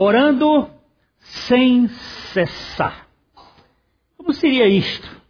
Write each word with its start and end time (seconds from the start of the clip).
orando 0.00 0.70
sem 1.18 1.86
cessar. 2.32 3.06
Como 4.16 4.32
seria 4.32 4.66
isto? 4.66 5.20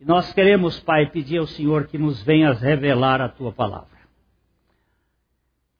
Nós 0.00 0.32
queremos, 0.32 0.78
Pai, 0.78 1.10
pedir 1.10 1.38
ao 1.38 1.46
Senhor 1.48 1.88
que 1.88 1.98
nos 1.98 2.22
venha 2.22 2.52
revelar 2.52 3.20
a 3.20 3.28
tua 3.28 3.50
palavra. 3.50 3.98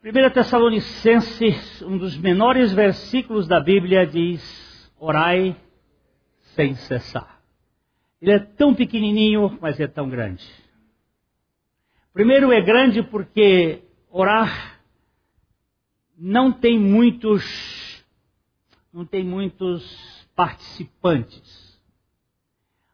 1 0.04 0.30
Tessalonicenses, 0.30 1.80
um 1.83 1.96
dos 1.96 2.17
menores 2.17 2.72
versículos 2.72 3.46
da 3.46 3.60
Bíblia, 3.60 4.04
diz: 4.04 4.92
Orai 4.99 5.54
sem 6.56 6.74
cessar. 6.74 7.40
Ele 8.21 8.33
é 8.33 8.38
tão 8.40 8.74
pequenininho, 8.74 9.56
mas 9.60 9.79
é 9.79 9.87
tão 9.87 10.08
grande. 10.08 10.45
Primeiro, 12.13 12.53
é 12.53 12.60
grande 12.60 13.04
porque 13.04 13.85
orar 14.10 14.78
não 16.19 16.50
tem 16.50 16.78
muitos, 16.78 18.05
não 18.92 19.06
tem 19.06 19.24
muitos 19.24 20.26
participantes. 20.34 21.78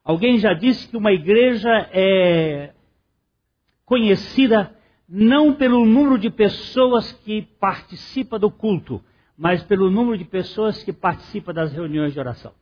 Alguém 0.05 0.39
já 0.39 0.53
disse 0.53 0.87
que 0.87 0.97
uma 0.97 1.13
igreja 1.13 1.71
é 1.91 2.75
conhecida 3.87 4.77
não 5.09 5.55
pelo 5.55 5.85
número 5.87 6.19
de 6.19 6.29
pessoas 6.31 7.13
que 7.25 7.43
participa 7.59 8.39
do 8.39 8.51
culto, 8.51 9.03
mas 9.37 9.63
pelo 9.65 9.91
número 9.91 10.19
de 10.19 10.25
pessoas 10.25 10.83
que 10.83 10.93
participa 10.93 11.53
das 11.53 11.73
reuniões 11.73 12.13
de 12.13 12.19
oração. 12.19 12.53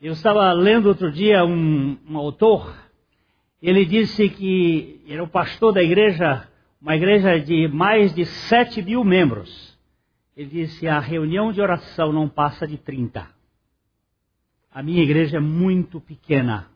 Eu 0.00 0.14
estava 0.14 0.52
lendo 0.52 0.86
outro 0.86 1.12
dia 1.12 1.44
um, 1.44 1.96
um 2.08 2.16
autor, 2.16 2.74
ele 3.60 3.84
disse 3.84 4.28
que 4.28 5.00
era 5.06 5.22
o 5.22 5.28
pastor 5.28 5.72
da 5.72 5.82
igreja, 5.82 6.48
uma 6.82 6.96
igreja 6.96 7.38
de 7.38 7.68
mais 7.68 8.12
de 8.12 8.26
7 8.26 8.82
mil 8.82 9.04
membros. 9.04 9.78
Ele 10.36 10.50
disse: 10.50 10.88
a 10.88 10.98
reunião 10.98 11.52
de 11.52 11.60
oração 11.60 12.12
não 12.12 12.28
passa 12.28 12.66
de 12.66 12.76
30. 12.76 13.30
A 14.72 14.82
minha 14.82 15.02
igreja 15.02 15.36
é 15.36 15.40
muito 15.40 16.00
pequena. 16.00 16.68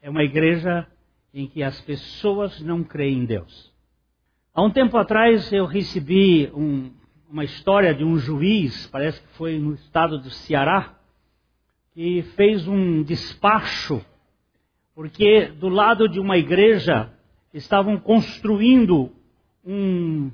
É 0.00 0.08
uma 0.08 0.22
igreja 0.22 0.86
em 1.34 1.46
que 1.46 1.62
as 1.62 1.78
pessoas 1.82 2.60
não 2.62 2.82
creem 2.82 3.18
em 3.18 3.24
Deus. 3.26 3.70
Há 4.54 4.62
um 4.62 4.70
tempo 4.70 4.96
atrás 4.96 5.52
eu 5.52 5.66
recebi 5.66 6.50
um, 6.54 6.90
uma 7.28 7.44
história 7.44 7.94
de 7.94 8.04
um 8.04 8.16
juiz, 8.16 8.86
parece 8.86 9.20
que 9.20 9.28
foi 9.34 9.58
no 9.58 9.74
estado 9.74 10.18
do 10.18 10.30
Ceará, 10.30 10.98
que 11.92 12.22
fez 12.36 12.66
um 12.66 13.02
despacho, 13.02 14.02
porque 14.94 15.48
do 15.48 15.68
lado 15.68 16.08
de 16.08 16.18
uma 16.18 16.38
igreja 16.38 17.12
estavam 17.56 17.98
construindo 17.98 19.12
um. 19.64 20.30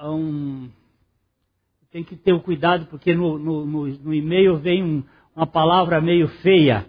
um 0.00 0.68
tem 1.90 2.02
que 2.02 2.16
ter 2.16 2.32
o 2.32 2.40
cuidado, 2.40 2.86
porque 2.86 3.14
no, 3.14 3.38
no, 3.38 3.64
no, 3.64 3.86
no 3.86 4.14
e-mail 4.14 4.56
vem 4.56 4.82
um, 4.82 5.04
uma 5.34 5.46
palavra 5.46 6.00
meio 6.00 6.26
feia, 6.26 6.86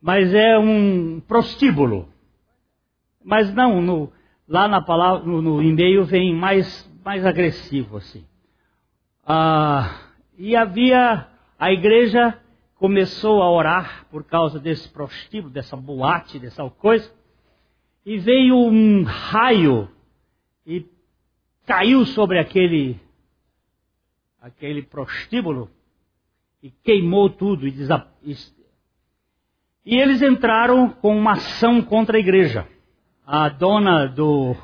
mas 0.00 0.32
é 0.32 0.58
um 0.58 1.20
prostíbulo. 1.20 2.08
Mas 3.22 3.52
não, 3.52 3.82
no, 3.82 4.10
lá 4.48 4.66
na 4.66 4.80
palavra, 4.80 5.26
no, 5.26 5.42
no 5.42 5.62
e-mail 5.62 6.04
vem 6.04 6.34
mais, 6.34 6.90
mais 7.04 7.26
agressivo 7.26 7.98
assim. 7.98 8.24
Ah, 9.26 9.94
e 10.38 10.56
havia, 10.56 11.26
a 11.58 11.70
igreja 11.70 12.40
começou 12.76 13.42
a 13.42 13.50
orar 13.50 14.06
por 14.10 14.24
causa 14.24 14.58
desse 14.58 14.88
prostíbulo, 14.88 15.52
dessa 15.52 15.76
boate, 15.76 16.38
dessa 16.38 16.68
coisa, 16.70 17.12
e 18.08 18.16
veio 18.16 18.56
um 18.56 19.02
raio 19.02 19.86
e 20.66 20.86
caiu 21.66 22.06
sobre 22.06 22.38
aquele 22.38 22.98
aquele 24.40 24.80
prostíbulo 24.80 25.70
e 26.62 26.70
queimou 26.70 27.28
tudo 27.28 27.68
e, 27.68 27.74
e 29.84 29.94
eles 29.94 30.22
entraram 30.22 30.88
com 30.88 31.18
uma 31.18 31.32
ação 31.32 31.82
contra 31.82 32.16
a 32.16 32.20
igreja. 32.20 32.66
A 33.26 33.50
dona 33.50 34.06
do, 34.06 34.56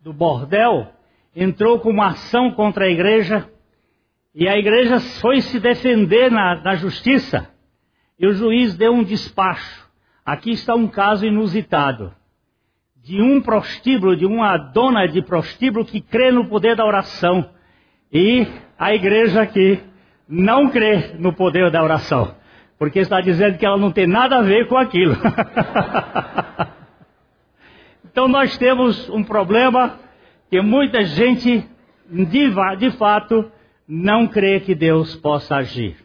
do 0.00 0.12
bordel 0.12 0.88
entrou 1.32 1.78
com 1.78 1.90
uma 1.90 2.08
ação 2.08 2.50
contra 2.50 2.86
a 2.86 2.90
igreja 2.90 3.48
e 4.34 4.48
a 4.48 4.58
igreja 4.58 4.98
foi 5.20 5.40
se 5.42 5.60
defender 5.60 6.28
na, 6.28 6.56
na 6.56 6.74
justiça. 6.74 7.48
E 8.18 8.26
o 8.26 8.34
juiz 8.34 8.76
deu 8.76 8.92
um 8.92 9.04
despacho. 9.04 9.88
Aqui 10.26 10.50
está 10.50 10.74
um 10.74 10.88
caso 10.88 11.24
inusitado. 11.24 12.12
De 13.04 13.20
um 13.20 13.38
prostíbulo, 13.38 14.16
de 14.16 14.24
uma 14.24 14.56
dona 14.56 15.06
de 15.06 15.20
prostíbulo 15.20 15.84
que 15.84 16.00
crê 16.00 16.32
no 16.32 16.48
poder 16.48 16.74
da 16.74 16.86
oração. 16.86 17.50
E 18.10 18.46
a 18.78 18.94
igreja 18.94 19.42
aqui 19.42 19.78
não 20.26 20.70
crê 20.70 21.14
no 21.18 21.30
poder 21.30 21.70
da 21.70 21.82
oração. 21.82 22.34
Porque 22.78 23.00
está 23.00 23.20
dizendo 23.20 23.58
que 23.58 23.66
ela 23.66 23.76
não 23.76 23.92
tem 23.92 24.06
nada 24.06 24.38
a 24.38 24.42
ver 24.42 24.68
com 24.68 24.78
aquilo. 24.78 25.14
então 28.10 28.26
nós 28.26 28.56
temos 28.56 29.06
um 29.10 29.22
problema 29.22 30.00
que 30.48 30.58
muita 30.62 31.04
gente, 31.04 31.62
de, 32.08 32.54
de 32.78 32.90
fato, 32.92 33.52
não 33.86 34.26
crê 34.26 34.60
que 34.60 34.74
Deus 34.74 35.14
possa 35.14 35.56
agir. 35.56 36.02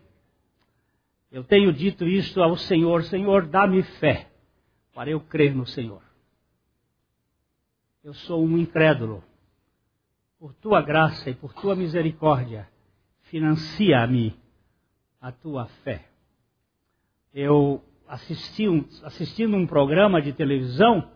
Eu 1.32 1.46
tenho 1.46 1.72
dito 1.72 2.06
isto 2.06 2.42
ao 2.42 2.58
Senhor: 2.58 3.04
Senhor, 3.04 3.46
dá-me 3.46 3.84
fé 3.84 4.28
para 4.94 5.10
eu 5.10 5.22
crer 5.22 5.56
no 5.56 5.66
Senhor. 5.66 6.09
Eu 8.02 8.14
sou 8.14 8.46
um 8.46 8.58
incrédulo. 8.58 9.24
Por 10.40 10.54
tua 10.54 10.82
graça 10.82 11.30
e 11.30 11.34
por 11.34 11.54
tua 11.54 11.76
misericórdia, 11.76 12.70
financia-me 13.24 14.34
a 15.20 15.34
tua 15.34 15.66
fé. 15.84 16.06
Eu 17.34 17.84
assisti 18.08 18.70
um, 18.70 18.88
assistindo 19.04 19.58
um 19.58 19.68
programa 19.68 20.22
de 20.22 20.32
televisão, 20.32 21.12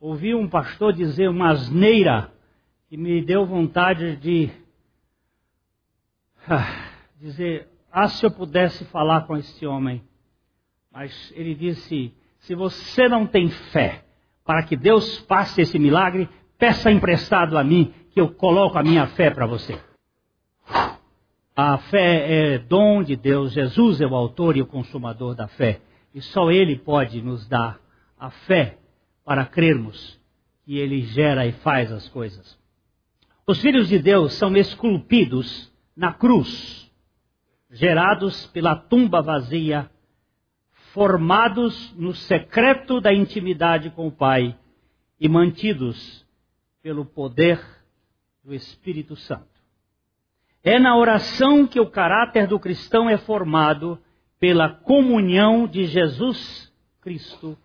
ouvi 0.00 0.34
um 0.34 0.48
pastor 0.48 0.94
dizer 0.94 1.28
uma 1.28 1.50
asneira 1.50 2.32
que 2.88 2.96
me 2.96 3.22
deu 3.22 3.44
vontade 3.44 4.16
de 4.16 4.50
ah, 6.48 6.92
dizer: 7.20 7.68
Ah, 7.90 8.08
se 8.08 8.24
eu 8.24 8.30
pudesse 8.30 8.86
falar 8.86 9.26
com 9.26 9.36
este 9.36 9.66
homem. 9.66 10.02
Mas 10.90 11.30
ele 11.36 11.54
disse: 11.54 12.14
Se 12.38 12.54
você 12.54 13.06
não 13.06 13.26
tem 13.26 13.50
fé 13.50 14.02
para 14.44 14.62
que 14.62 14.76
Deus 14.76 15.18
faça 15.28 15.62
esse 15.62 15.78
milagre, 15.78 16.28
peça 16.58 16.90
emprestado 16.90 17.56
a 17.56 17.64
mim, 17.64 17.92
que 18.10 18.20
eu 18.20 18.28
coloco 18.28 18.78
a 18.78 18.82
minha 18.82 19.06
fé 19.08 19.30
para 19.30 19.46
você. 19.46 19.78
A 21.54 21.78
fé 21.78 22.54
é 22.54 22.58
dom 22.58 23.02
de 23.02 23.14
Deus, 23.14 23.52
Jesus 23.52 24.00
é 24.00 24.06
o 24.06 24.14
autor 24.14 24.56
e 24.56 24.62
o 24.62 24.66
consumador 24.66 25.34
da 25.34 25.48
fé. 25.48 25.80
E 26.14 26.20
só 26.20 26.50
Ele 26.50 26.76
pode 26.76 27.20
nos 27.22 27.46
dar 27.46 27.78
a 28.18 28.30
fé 28.30 28.78
para 29.24 29.44
crermos 29.44 30.20
que 30.64 30.78
Ele 30.78 31.02
gera 31.02 31.46
e 31.46 31.52
faz 31.52 31.92
as 31.92 32.08
coisas. 32.08 32.58
Os 33.46 33.60
filhos 33.60 33.88
de 33.88 33.98
Deus 33.98 34.34
são 34.34 34.56
esculpidos 34.56 35.72
na 35.96 36.12
cruz, 36.12 36.90
gerados 37.70 38.46
pela 38.46 38.76
tumba 38.76 39.20
vazia, 39.20 39.90
formados 40.92 41.92
no 41.94 42.14
secreto 42.14 43.00
da 43.00 43.12
intimidade 43.12 43.90
com 43.90 44.06
o 44.06 44.12
Pai 44.12 44.56
e 45.20 45.28
mantidos 45.28 46.26
pelo 46.82 47.04
poder 47.04 47.60
do 48.44 48.54
Espírito 48.54 49.16
Santo. 49.16 49.46
É 50.62 50.78
na 50.78 50.96
oração 50.96 51.66
que 51.66 51.80
o 51.80 51.90
caráter 51.90 52.46
do 52.46 52.58
cristão 52.58 53.08
é 53.08 53.16
formado 53.16 53.98
pela 54.38 54.68
comunhão 54.68 55.66
de 55.66 55.86
Jesus 55.86 56.72
Cristo, 57.00 57.58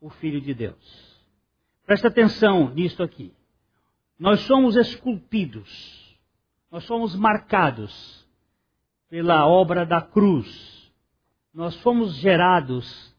o 0.00 0.08
Filho 0.08 0.40
de 0.40 0.54
Deus. 0.54 1.22
Presta 1.86 2.08
atenção 2.08 2.72
nisto 2.74 3.02
aqui. 3.02 3.32
Nós 4.18 4.40
somos 4.40 4.76
esculpidos 4.76 6.04
nós 6.74 6.82
somos 6.86 7.14
marcados 7.14 8.26
pela 9.08 9.46
obra 9.46 9.86
da 9.86 10.02
cruz. 10.02 10.73
Nós 11.54 11.76
fomos 11.76 12.16
gerados 12.16 13.14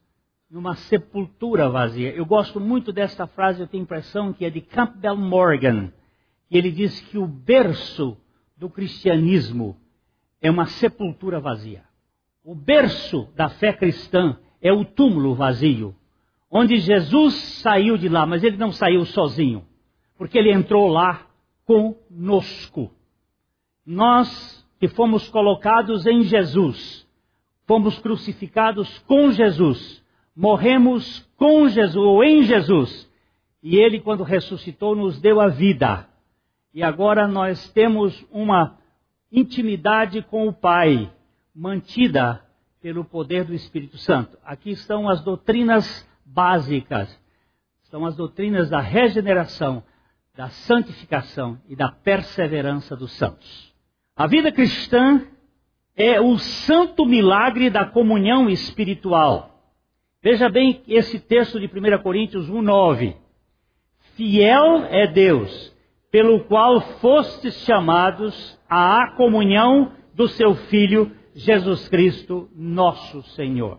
numa 0.50 0.76
sepultura 0.76 1.70
vazia. 1.70 2.10
Eu 2.10 2.26
gosto 2.26 2.60
muito 2.60 2.92
desta 2.92 3.26
frase, 3.26 3.62
eu 3.62 3.66
tenho 3.66 3.82
a 3.82 3.84
impressão 3.84 4.30
que 4.30 4.44
é 4.44 4.50
de 4.50 4.60
Campbell 4.60 5.16
Morgan. 5.16 5.90
E 6.50 6.58
ele 6.58 6.70
diz 6.70 7.00
que 7.00 7.16
o 7.16 7.26
berço 7.26 8.14
do 8.54 8.68
cristianismo 8.68 9.74
é 10.40 10.50
uma 10.50 10.66
sepultura 10.66 11.40
vazia. 11.40 11.82
O 12.44 12.54
berço 12.54 13.26
da 13.34 13.48
fé 13.48 13.72
cristã 13.72 14.38
é 14.60 14.70
o 14.70 14.84
túmulo 14.84 15.34
vazio, 15.34 15.96
onde 16.50 16.76
Jesus 16.76 17.34
saiu 17.34 17.96
de 17.96 18.08
lá, 18.08 18.26
mas 18.26 18.44
ele 18.44 18.58
não 18.58 18.70
saiu 18.70 19.06
sozinho, 19.06 19.66
porque 20.18 20.38
ele 20.38 20.52
entrou 20.52 20.88
lá 20.88 21.26
conosco. 21.64 22.92
Nós 23.84 24.64
que 24.78 24.88
fomos 24.88 25.26
colocados 25.30 26.04
em 26.04 26.22
Jesus, 26.22 27.05
fomos 27.66 27.98
crucificados 27.98 28.98
com 29.00 29.30
Jesus, 29.32 30.02
morremos 30.34 31.20
com 31.36 31.68
Jesus 31.68 31.96
ou 31.96 32.22
em 32.22 32.42
Jesus, 32.44 33.10
e 33.62 33.76
Ele, 33.76 34.00
quando 34.00 34.22
ressuscitou, 34.22 34.94
nos 34.94 35.20
deu 35.20 35.40
a 35.40 35.48
vida. 35.48 36.08
e 36.72 36.82
agora 36.82 37.26
nós 37.26 37.70
temos 37.72 38.24
uma 38.30 38.76
intimidade 39.32 40.22
com 40.22 40.46
o 40.46 40.52
Pai, 40.52 41.10
mantida 41.54 42.42
pelo 42.82 43.04
poder 43.04 43.44
do 43.44 43.54
Espírito 43.54 43.96
Santo. 43.98 44.38
Aqui 44.44 44.70
estão 44.70 45.08
as 45.08 45.22
doutrinas 45.22 46.06
básicas, 46.24 47.18
estão 47.82 48.04
as 48.04 48.14
doutrinas 48.14 48.68
da 48.68 48.80
regeneração, 48.80 49.82
da 50.36 50.50
santificação 50.50 51.58
e 51.66 51.74
da 51.74 51.90
perseverança 51.90 52.94
dos 52.94 53.12
santos. 53.12 53.74
A 54.14 54.26
vida 54.26 54.52
cristã 54.52 55.26
é 55.96 56.20
o 56.20 56.36
santo 56.38 57.06
milagre 57.06 57.70
da 57.70 57.86
comunhão 57.86 58.50
espiritual. 58.50 59.50
Veja 60.22 60.48
bem 60.48 60.82
esse 60.86 61.18
texto 61.18 61.58
de 61.58 61.66
1 61.66 62.02
Coríntios 62.02 62.50
1,9. 62.50 63.16
Fiel 64.14 64.84
é 64.90 65.06
Deus, 65.06 65.74
pelo 66.10 66.40
qual 66.44 66.80
fostes 67.00 67.54
chamados 67.64 68.58
à 68.68 69.12
comunhão 69.16 69.92
do 70.14 70.28
seu 70.28 70.54
Filho 70.54 71.12
Jesus 71.34 71.88
Cristo, 71.88 72.48
nosso 72.54 73.22
Senhor. 73.34 73.78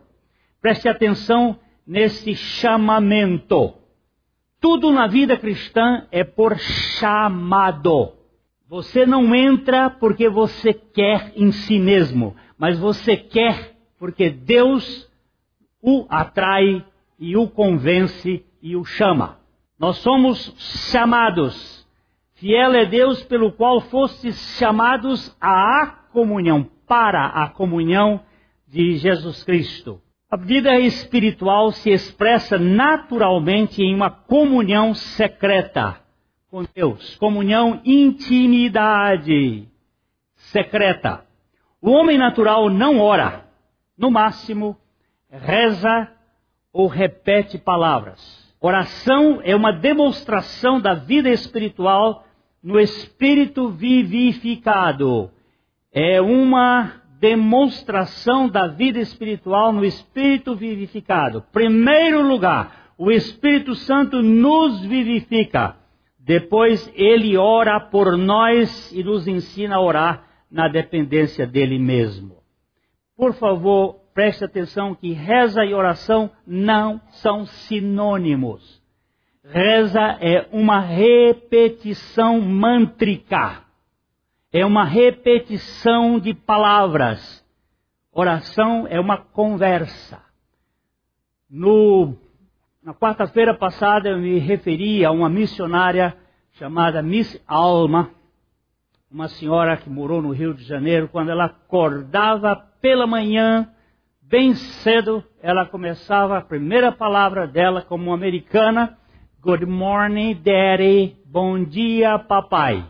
Preste 0.62 0.88
atenção 0.88 1.60
nesse 1.86 2.36
chamamento. 2.36 3.74
Tudo 4.60 4.92
na 4.92 5.08
vida 5.08 5.38
cristã 5.38 6.08
é 6.12 6.24
por 6.24 6.58
chamado. 6.58 8.17
Você 8.70 9.06
não 9.06 9.34
entra 9.34 9.90
porque 9.90 10.28
você 10.28 10.74
quer 10.74 11.32
em 11.38 11.54
si 11.54 11.80
mesmo, 11.80 12.36
mas 12.58 12.78
você 12.78 13.16
quer 13.16 13.78
porque 13.98 14.30
Deus 14.30 15.10
o 15.82 16.06
atrai 16.10 16.86
e 17.18 17.38
o 17.38 17.48
convence 17.48 18.44
e 18.62 18.76
o 18.76 18.84
chama. 18.84 19.40
Nós 19.80 20.00
somos 20.00 20.54
chamados. 20.92 21.88
Fiel 22.36 22.74
é 22.74 22.86
Deus 22.86 23.24
pelo 23.24 23.54
qual 23.54 23.80
fostes 23.80 24.36
chamados 24.58 25.34
à 25.40 25.88
comunhão, 26.12 26.70
para 26.86 27.26
a 27.26 27.48
comunhão 27.48 28.20
de 28.68 28.98
Jesus 28.98 29.46
Cristo. 29.46 30.02
A 30.30 30.36
vida 30.36 30.78
espiritual 30.78 31.72
se 31.72 31.90
expressa 31.90 32.60
naturalmente 32.60 33.82
em 33.82 33.96
uma 33.96 34.10
comunhão 34.10 34.94
secreta 34.94 36.06
com 36.50 36.66
Deus, 36.76 37.16
comunhão, 37.18 37.82
intimidade 37.86 39.68
secreta. 40.36 41.26
O 41.82 41.92
homem 41.92 42.18
natural 42.18 42.70
não 42.70 43.00
ora, 43.00 43.46
no 43.98 44.10
máximo 44.10 44.78
reza 45.30 46.10
ou 46.72 46.88
repete 46.88 47.58
palavras. 47.58 48.48
Oração 48.60 49.42
é 49.44 49.56
uma 49.56 49.72
demonstração 49.72 50.80
da 50.80 50.94
vida 50.94 51.30
espiritual 51.30 52.26
no 52.64 52.80
espírito 52.80 53.70
vivificado. 53.70 55.32
É 55.92 56.22
uma 56.22 57.02
demonstração 57.20 58.48
da 58.48 58.68
vida 58.68 59.00
espiritual 59.00 59.74
no 59.74 59.84
Espírito 59.84 60.56
vivificado. 60.56 61.44
Primeiro 61.52 62.22
lugar, 62.22 62.92
o 62.98 63.12
Espírito 63.12 63.76
Santo 63.76 64.22
nos 64.22 64.82
vivifica. 64.82 65.76
Depois, 66.28 66.92
ele 66.94 67.38
ora 67.38 67.80
por 67.80 68.18
nós 68.18 68.92
e 68.92 69.04
nos 69.04 69.28
ensina 69.28 69.78
a 69.78 69.82
orar 69.82 70.28
na 70.52 70.68
dependência 70.68 71.48
dele 71.48 71.80
mesmo. 71.80 72.38
Por 73.16 73.34
favor, 73.34 73.96
preste 74.14 74.44
atenção 74.44 74.94
que 74.94 75.14
reza 75.14 75.64
e 75.66 75.74
oração 75.74 76.30
não 76.46 77.02
são 77.10 77.46
sinônimos. 77.46 78.84
Reza 79.44 80.18
é 80.20 80.48
uma 80.52 80.82
repetição 80.82 82.42
mântrica 82.42 83.66
é 84.52 84.66
uma 84.66 84.86
repetição 84.86 86.20
de 86.20 86.34
palavras. 86.34 87.46
Oração 88.12 88.88
é 88.88 89.00
uma 89.00 89.18
conversa. 89.18 90.22
No, 91.50 92.16
na 92.88 92.94
quarta-feira 92.94 93.54
passada 93.54 94.08
eu 94.08 94.18
me 94.18 94.40
referi 94.40 95.04
a 95.04 95.12
uma 95.12 95.28
missionária 95.28 96.16
chamada 96.54 97.02
Miss 97.02 97.38
Alma, 97.46 98.12
uma 99.12 99.28
senhora 99.28 99.76
que 99.76 99.90
morou 99.90 100.22
no 100.22 100.32
Rio 100.32 100.54
de 100.54 100.64
Janeiro. 100.64 101.10
Quando 101.10 101.30
ela 101.30 101.48
acordava 101.48 102.56
pela 102.82 103.06
manhã, 103.06 103.70
bem 104.22 104.54
cedo, 104.54 105.22
ela 105.42 105.66
começava 105.66 106.38
a 106.38 106.42
primeira 106.42 106.90
palavra 106.90 107.46
dela 107.46 107.82
como 107.82 108.14
americana: 108.14 108.98
Good 109.42 109.66
morning, 109.66 110.36
Daddy. 110.36 111.18
Bom 111.26 111.62
dia, 111.62 112.18
papai. 112.18 112.86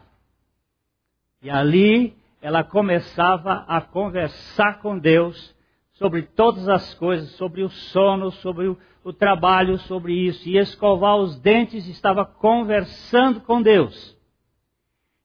E 1.41 1.49
ali 1.49 2.15
ela 2.39 2.63
começava 2.63 3.65
a 3.67 3.81
conversar 3.81 4.77
com 4.77 4.99
Deus 4.99 5.56
sobre 5.97 6.21
todas 6.21 6.69
as 6.69 6.93
coisas, 6.95 7.29
sobre 7.31 7.63
o 7.63 7.69
sono, 7.69 8.31
sobre 8.31 8.67
o, 8.67 8.77
o 9.03 9.11
trabalho, 9.11 9.77
sobre 9.79 10.13
isso. 10.13 10.47
E 10.47 10.57
escovar 10.57 11.17
os 11.17 11.39
dentes 11.39 11.87
estava 11.87 12.23
conversando 12.23 13.41
com 13.41 13.61
Deus. 13.61 14.15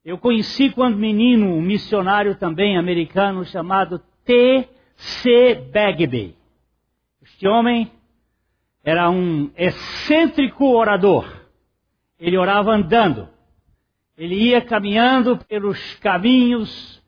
Eu 0.04 0.19
conheci 0.19 0.70
quando 0.70 0.96
menino 0.96 1.46
um 1.46 1.60
missionário 1.60 2.34
também 2.36 2.76
americano 2.76 3.44
chamado 3.44 4.00
T.C. 4.24 5.70
Bagby. 5.72 6.36
Este 7.22 7.46
homem 7.46 7.92
era 8.82 9.10
um 9.10 9.50
excêntrico 9.56 10.64
orador. 10.64 11.26
Ele 12.19 12.36
orava 12.36 12.72
andando. 12.72 13.28
Ele 14.16 14.34
ia 14.34 14.60
caminhando 14.60 15.36
pelos 15.36 15.94
caminhos 15.96 17.01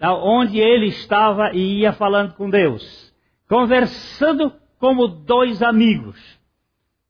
onde 0.00 0.58
ele 0.58 0.86
estava 0.86 1.50
e 1.52 1.80
ia 1.80 1.92
falando 1.92 2.34
com 2.34 2.48
Deus, 2.48 3.14
conversando 3.48 4.52
como 4.78 5.08
dois 5.08 5.62
amigos. 5.62 6.38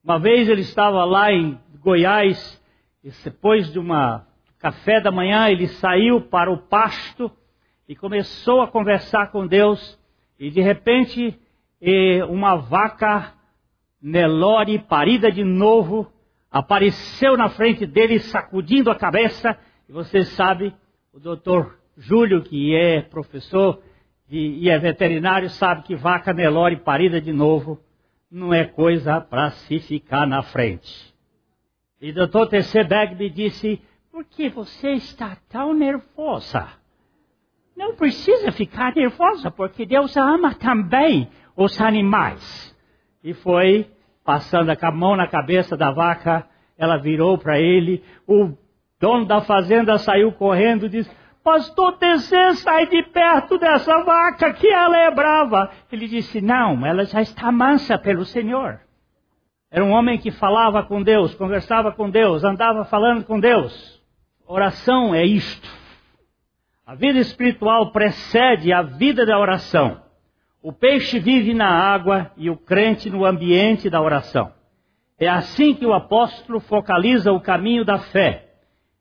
Uma 0.02 0.18
vez 0.18 0.48
ele 0.48 0.62
estava 0.62 1.04
lá 1.04 1.30
em 1.30 1.60
Goiás, 1.80 2.62
e 3.04 3.10
depois 3.22 3.70
de 3.70 3.78
uma 3.78 4.26
café 4.58 5.00
da 5.00 5.10
manhã, 5.10 5.48
ele 5.48 5.68
saiu 5.68 6.22
para 6.22 6.50
o 6.50 6.58
pasto 6.58 7.30
e 7.88 7.94
começou 7.94 8.60
a 8.60 8.68
conversar 8.68 9.30
com 9.30 9.46
Deus, 9.46 9.98
e 10.38 10.50
de 10.50 10.60
repente 10.60 11.38
uma 12.28 12.56
vaca 12.56 13.34
Nelore 14.00 14.78
parida 14.78 15.30
de 15.30 15.44
novo 15.44 16.10
apareceu 16.50 17.36
na 17.36 17.48
frente 17.48 17.84
dele 17.86 18.18
sacudindo 18.18 18.90
a 18.90 18.94
cabeça, 18.94 19.58
e 19.88 19.92
você 19.92 20.24
sabe, 20.24 20.74
o 21.12 21.20
doutor 21.20 21.77
Júlio, 21.98 22.42
que 22.42 22.74
é 22.76 23.02
professor 23.02 23.82
e 24.30 24.70
é 24.70 24.78
veterinário, 24.78 25.50
sabe 25.50 25.82
que 25.82 25.96
vaca 25.96 26.32
Nelore 26.32 26.76
parida 26.76 27.20
de 27.20 27.32
novo 27.32 27.80
não 28.30 28.54
é 28.54 28.64
coisa 28.64 29.20
para 29.20 29.50
se 29.50 29.80
ficar 29.80 30.26
na 30.26 30.42
frente. 30.42 31.12
E 32.00 32.12
doutor 32.12 32.46
T.C. 32.48 32.84
Bagby 32.84 33.30
disse, 33.30 33.80
por 34.12 34.24
que 34.24 34.48
você 34.48 34.92
está 34.92 35.36
tão 35.48 35.74
nervosa? 35.74 36.68
Não 37.76 37.96
precisa 37.96 38.52
ficar 38.52 38.94
nervosa, 38.94 39.50
porque 39.50 39.84
Deus 39.84 40.16
ama 40.16 40.54
também 40.54 41.28
os 41.56 41.80
animais. 41.80 42.76
E 43.24 43.34
foi 43.34 43.90
passando 44.24 44.70
a 44.70 44.90
mão 44.92 45.16
na 45.16 45.26
cabeça 45.26 45.76
da 45.76 45.90
vaca, 45.90 46.46
ela 46.76 46.98
virou 46.98 47.38
para 47.38 47.58
ele. 47.58 48.04
O 48.26 48.52
dono 49.00 49.24
da 49.24 49.40
fazenda 49.40 49.98
saiu 49.98 50.32
correndo 50.32 50.86
e 50.86 50.90
disse: 50.90 51.10
Pastor 51.48 51.96
TC, 51.96 52.56
sai 52.56 52.88
de 52.88 53.02
perto 53.04 53.56
dessa 53.56 54.04
vaca 54.04 54.52
que 54.52 54.68
ela 54.68 54.98
é 54.98 55.10
brava. 55.10 55.70
Ele 55.90 56.06
disse: 56.06 56.42
Não, 56.42 56.84
ela 56.84 57.06
já 57.06 57.22
está 57.22 57.50
mansa 57.50 57.96
pelo 57.96 58.26
Senhor. 58.26 58.78
Era 59.70 59.82
um 59.82 59.92
homem 59.92 60.18
que 60.18 60.30
falava 60.30 60.82
com 60.82 61.02
Deus, 61.02 61.34
conversava 61.34 61.90
com 61.90 62.10
Deus, 62.10 62.44
andava 62.44 62.84
falando 62.84 63.24
com 63.24 63.40
Deus. 63.40 63.98
Oração 64.46 65.14
é 65.14 65.24
isto. 65.24 65.66
A 66.86 66.94
vida 66.94 67.18
espiritual 67.18 67.92
precede 67.92 68.70
a 68.70 68.82
vida 68.82 69.24
da 69.24 69.38
oração. 69.38 70.02
O 70.62 70.70
peixe 70.70 71.18
vive 71.18 71.54
na 71.54 71.70
água 71.70 72.30
e 72.36 72.50
o 72.50 72.58
crente 72.58 73.08
no 73.08 73.24
ambiente 73.24 73.88
da 73.88 74.02
oração. 74.02 74.52
É 75.18 75.26
assim 75.26 75.72
que 75.72 75.86
o 75.86 75.94
apóstolo 75.94 76.60
focaliza 76.60 77.32
o 77.32 77.40
caminho 77.40 77.86
da 77.86 77.98
fé. 77.98 78.47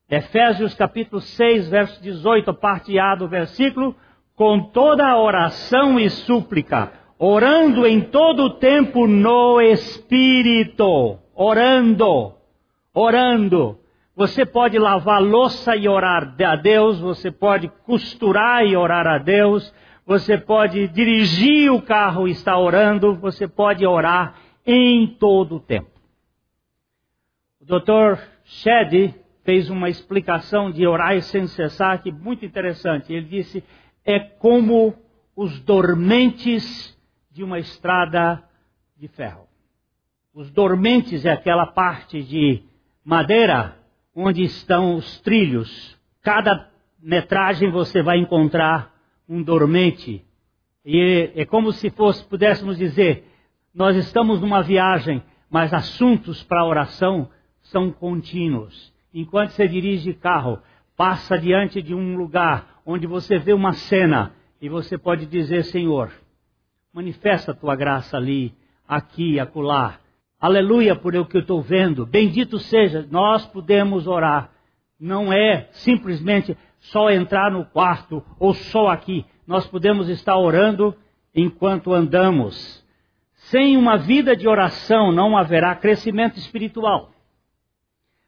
Efésios 0.09 0.73
capítulo 0.73 1.19
6, 1.19 1.67
verso 1.67 2.01
18, 2.01 2.53
parte 2.53 2.97
A 2.97 3.13
do 3.13 3.27
versículo, 3.27 3.93
com 4.37 4.69
toda 4.69 5.05
a 5.05 5.19
oração 5.19 5.99
e 5.99 6.09
súplica, 6.09 6.93
orando 7.19 7.85
em 7.85 7.99
todo 7.99 8.43
o 8.43 8.49
tempo 8.51 9.05
no 9.05 9.59
Espírito, 9.59 11.19
orando, 11.35 12.33
orando. 12.93 13.79
Você 14.15 14.45
pode 14.45 14.79
lavar 14.79 15.21
louça 15.21 15.75
e 15.75 15.89
orar 15.89 16.33
a 16.41 16.55
Deus, 16.55 17.01
você 17.01 17.29
pode 17.29 17.67
costurar 17.85 18.65
e 18.65 18.77
orar 18.77 19.05
a 19.07 19.17
Deus, 19.17 19.73
você 20.05 20.37
pode 20.37 20.87
dirigir 20.87 21.69
o 21.69 21.81
carro 21.81 22.29
e 22.29 22.31
estar 22.31 22.57
orando, 22.57 23.13
você 23.15 23.45
pode 23.45 23.85
orar 23.85 24.35
em 24.65 25.05
todo 25.05 25.57
o 25.57 25.59
tempo. 25.59 25.91
O 27.59 27.65
Dr. 27.65 28.21
Shedd 28.45 29.26
fez 29.47 29.69
uma 29.69 29.87
explicação 29.87 30.69
de 30.69 30.85
orar 30.85 31.21
sem 31.21 31.47
cessar 31.47 32.03
que 32.03 32.11
muito 32.11 32.45
interessante. 32.45 33.13
Ele 33.13 33.27
disse: 33.27 33.63
é 34.03 34.19
como 34.19 34.93
os 35.33 35.61
dormentes 35.61 36.93
de 37.31 37.45
uma 37.45 37.57
estrada 37.57 38.43
de 38.97 39.07
ferro. 39.07 39.47
Os 40.33 40.51
dormentes 40.51 41.25
é 41.25 41.31
aquela 41.31 41.65
parte 41.65 42.21
de 42.21 42.61
madeira 43.05 43.77
onde 44.13 44.43
estão 44.43 44.95
os 44.95 45.21
trilhos. 45.21 45.97
Cada 46.21 46.69
metragem 47.01 47.71
você 47.71 48.01
vai 48.01 48.17
encontrar 48.17 48.93
um 49.29 49.41
dormente. 49.41 50.25
E 50.83 51.31
é 51.33 51.45
como 51.45 51.71
se 51.71 51.89
fosse, 51.89 52.21
pudéssemos 52.25 52.77
dizer, 52.77 53.25
nós 53.73 53.95
estamos 53.95 54.41
numa 54.41 54.61
viagem, 54.61 55.23
mas 55.49 55.73
assuntos 55.73 56.43
para 56.43 56.65
oração 56.65 57.29
são 57.61 57.93
contínuos. 57.93 58.96
Enquanto 59.19 59.49
você 59.49 59.67
dirige 59.67 60.13
carro, 60.13 60.59
passa 60.95 61.39
diante 61.39 61.81
de 61.81 61.95
um 61.95 62.15
lugar 62.15 62.79
onde 62.85 63.07
você 63.07 63.39
vê 63.39 63.51
uma 63.51 63.73
cena 63.73 64.31
e 64.61 64.69
você 64.69 64.95
pode 64.95 65.25
dizer, 65.25 65.63
Senhor, 65.63 66.11
manifesta 66.93 67.51
a 67.51 67.55
tua 67.55 67.75
graça 67.75 68.15
ali, 68.15 68.53
aqui, 68.87 69.39
acolá. 69.39 69.99
Aleluia 70.39 70.95
por 70.95 71.15
o 71.15 71.25
que 71.25 71.37
eu 71.37 71.41
estou 71.41 71.63
vendo. 71.63 72.05
Bendito 72.05 72.59
seja, 72.59 73.07
nós 73.09 73.43
podemos 73.47 74.05
orar. 74.05 74.51
Não 74.99 75.33
é 75.33 75.67
simplesmente 75.71 76.55
só 76.79 77.09
entrar 77.09 77.49
no 77.49 77.65
quarto 77.65 78.23
ou 78.39 78.53
só 78.53 78.89
aqui. 78.89 79.25
Nós 79.47 79.65
podemos 79.65 80.09
estar 80.09 80.37
orando 80.37 80.95
enquanto 81.33 81.91
andamos. 81.91 82.85
Sem 83.33 83.77
uma 83.77 83.97
vida 83.97 84.35
de 84.35 84.47
oração 84.47 85.11
não 85.11 85.35
haverá 85.35 85.73
crescimento 85.73 86.37
espiritual. 86.37 87.16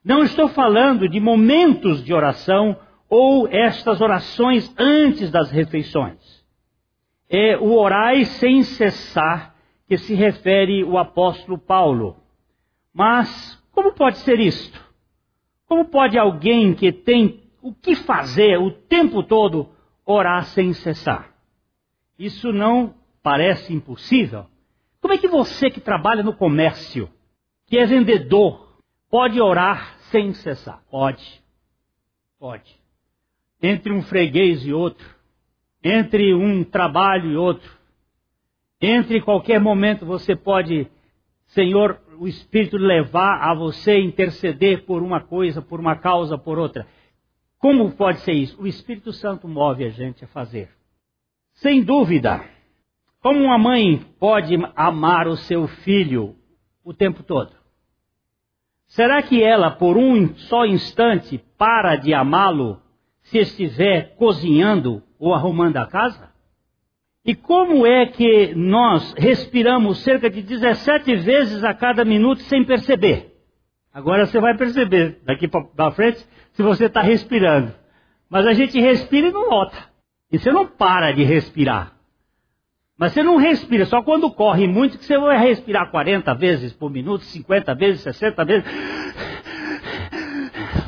Não 0.03 0.23
estou 0.23 0.47
falando 0.47 1.09
de 1.09 1.19
momentos 1.19 2.03
de 2.03 2.13
oração 2.13 2.77
ou 3.09 3.47
estas 3.47 3.99
orações 3.99 4.73
antes 4.77 5.29
das 5.29 5.51
refeições. 5.51 6.17
É 7.29 7.57
o 7.57 7.73
orai 7.73 8.25
sem 8.25 8.63
cessar 8.63 9.55
que 9.87 9.97
se 9.97 10.13
refere 10.13 10.83
o 10.83 10.97
apóstolo 10.97 11.57
Paulo. 11.57 12.15
Mas 12.93 13.61
como 13.71 13.93
pode 13.93 14.17
ser 14.19 14.39
isto? 14.39 14.79
Como 15.67 15.85
pode 15.85 16.17
alguém 16.17 16.73
que 16.73 16.91
tem 16.91 17.43
o 17.61 17.73
que 17.73 17.95
fazer 17.95 18.57
o 18.57 18.71
tempo 18.71 19.21
todo 19.21 19.69
orar 20.05 20.45
sem 20.45 20.73
cessar? 20.73 21.33
Isso 22.17 22.51
não 22.51 22.95
parece 23.21 23.73
impossível? 23.73 24.45
Como 25.01 25.13
é 25.13 25.17
que 25.17 25.27
você 25.27 25.69
que 25.69 25.79
trabalha 25.79 26.23
no 26.23 26.33
comércio, 26.33 27.09
que 27.67 27.77
é 27.77 27.85
vendedor, 27.85 28.68
pode 29.09 29.41
orar 29.41 29.97
sem 30.11 30.33
cessar? 30.33 30.83
Pode. 30.89 31.41
Pode. 32.39 32.77
Entre 33.61 33.91
um 33.91 34.01
freguês 34.01 34.65
e 34.65 34.71
outro, 34.71 35.05
entre 35.83 36.33
um 36.33 36.63
trabalho 36.63 37.31
e 37.31 37.35
outro, 37.35 37.69
entre 38.81 39.21
qualquer 39.21 39.59
momento 39.59 40.05
você 40.05 40.35
pode, 40.35 40.89
Senhor, 41.47 41.99
o 42.17 42.27
Espírito 42.27 42.77
levar 42.77 43.41
a 43.41 43.53
você 43.53 43.99
interceder 43.99 44.85
por 44.85 45.01
uma 45.01 45.21
coisa, 45.21 45.61
por 45.61 45.79
uma 45.79 45.97
causa, 45.97 46.37
por 46.37 46.57
outra. 46.57 46.87
Como 47.57 47.91
pode 47.91 48.21
ser 48.21 48.33
isso? 48.33 48.61
O 48.61 48.67
Espírito 48.67 49.11
Santo 49.11 49.47
move 49.47 49.83
a 49.83 49.89
gente 49.89 50.23
a 50.23 50.27
fazer. 50.27 50.69
Sem 51.55 51.83
dúvida. 51.83 52.41
Como 53.21 53.43
uma 53.43 53.57
mãe 53.57 53.97
pode 54.17 54.55
amar 54.75 55.27
o 55.27 55.35
seu 55.35 55.67
filho 55.67 56.37
o 56.85 56.93
tempo 56.93 57.21
todo? 57.21 57.58
Será 58.89 59.21
que 59.21 59.41
ela, 59.43 59.69
por 59.69 59.97
um 59.97 60.35
só 60.35 60.65
instante, 60.65 61.37
para 61.57 61.95
de 61.95 62.13
amá-lo 62.13 62.81
se 63.21 63.37
estiver 63.37 64.15
cozinhando 64.15 65.03
ou 65.19 65.33
arrumando 65.33 65.77
a 65.77 65.85
casa? 65.85 66.29
E 67.23 67.35
como 67.35 67.85
é 67.85 68.07
que 68.07 68.55
nós 68.55 69.13
respiramos 69.15 69.99
cerca 69.99 70.27
de 70.29 70.41
17 70.41 71.15
vezes 71.17 71.63
a 71.63 71.73
cada 71.73 72.03
minuto 72.03 72.41
sem 72.43 72.65
perceber? 72.65 73.35
Agora 73.93 74.25
você 74.25 74.39
vai 74.39 74.57
perceber 74.57 75.21
daqui 75.23 75.47
para 75.47 75.91
frente 75.91 76.25
se 76.53 76.63
você 76.63 76.85
está 76.85 77.01
respirando. 77.01 77.71
Mas 78.27 78.47
a 78.47 78.53
gente 78.53 78.79
respira 78.79 79.27
e 79.27 79.31
não 79.31 79.49
nota. 79.49 79.77
E 80.31 80.39
você 80.39 80.51
não 80.51 80.65
para 80.65 81.11
de 81.11 81.23
respirar. 81.23 81.98
Mas 82.99 83.13
você 83.13 83.23
não 83.23 83.37
respira, 83.37 83.85
só 83.85 84.03
quando 84.03 84.29
corre 84.29 84.67
muito 84.67 84.97
que 84.97 85.05
você 85.05 85.17
vai 85.17 85.37
respirar 85.39 85.89
40 85.89 86.33
vezes 86.35 86.73
por 86.73 86.91
minuto, 86.91 87.23
50 87.23 87.73
vezes, 87.73 88.01
60 88.01 88.43
vezes. 88.43 88.69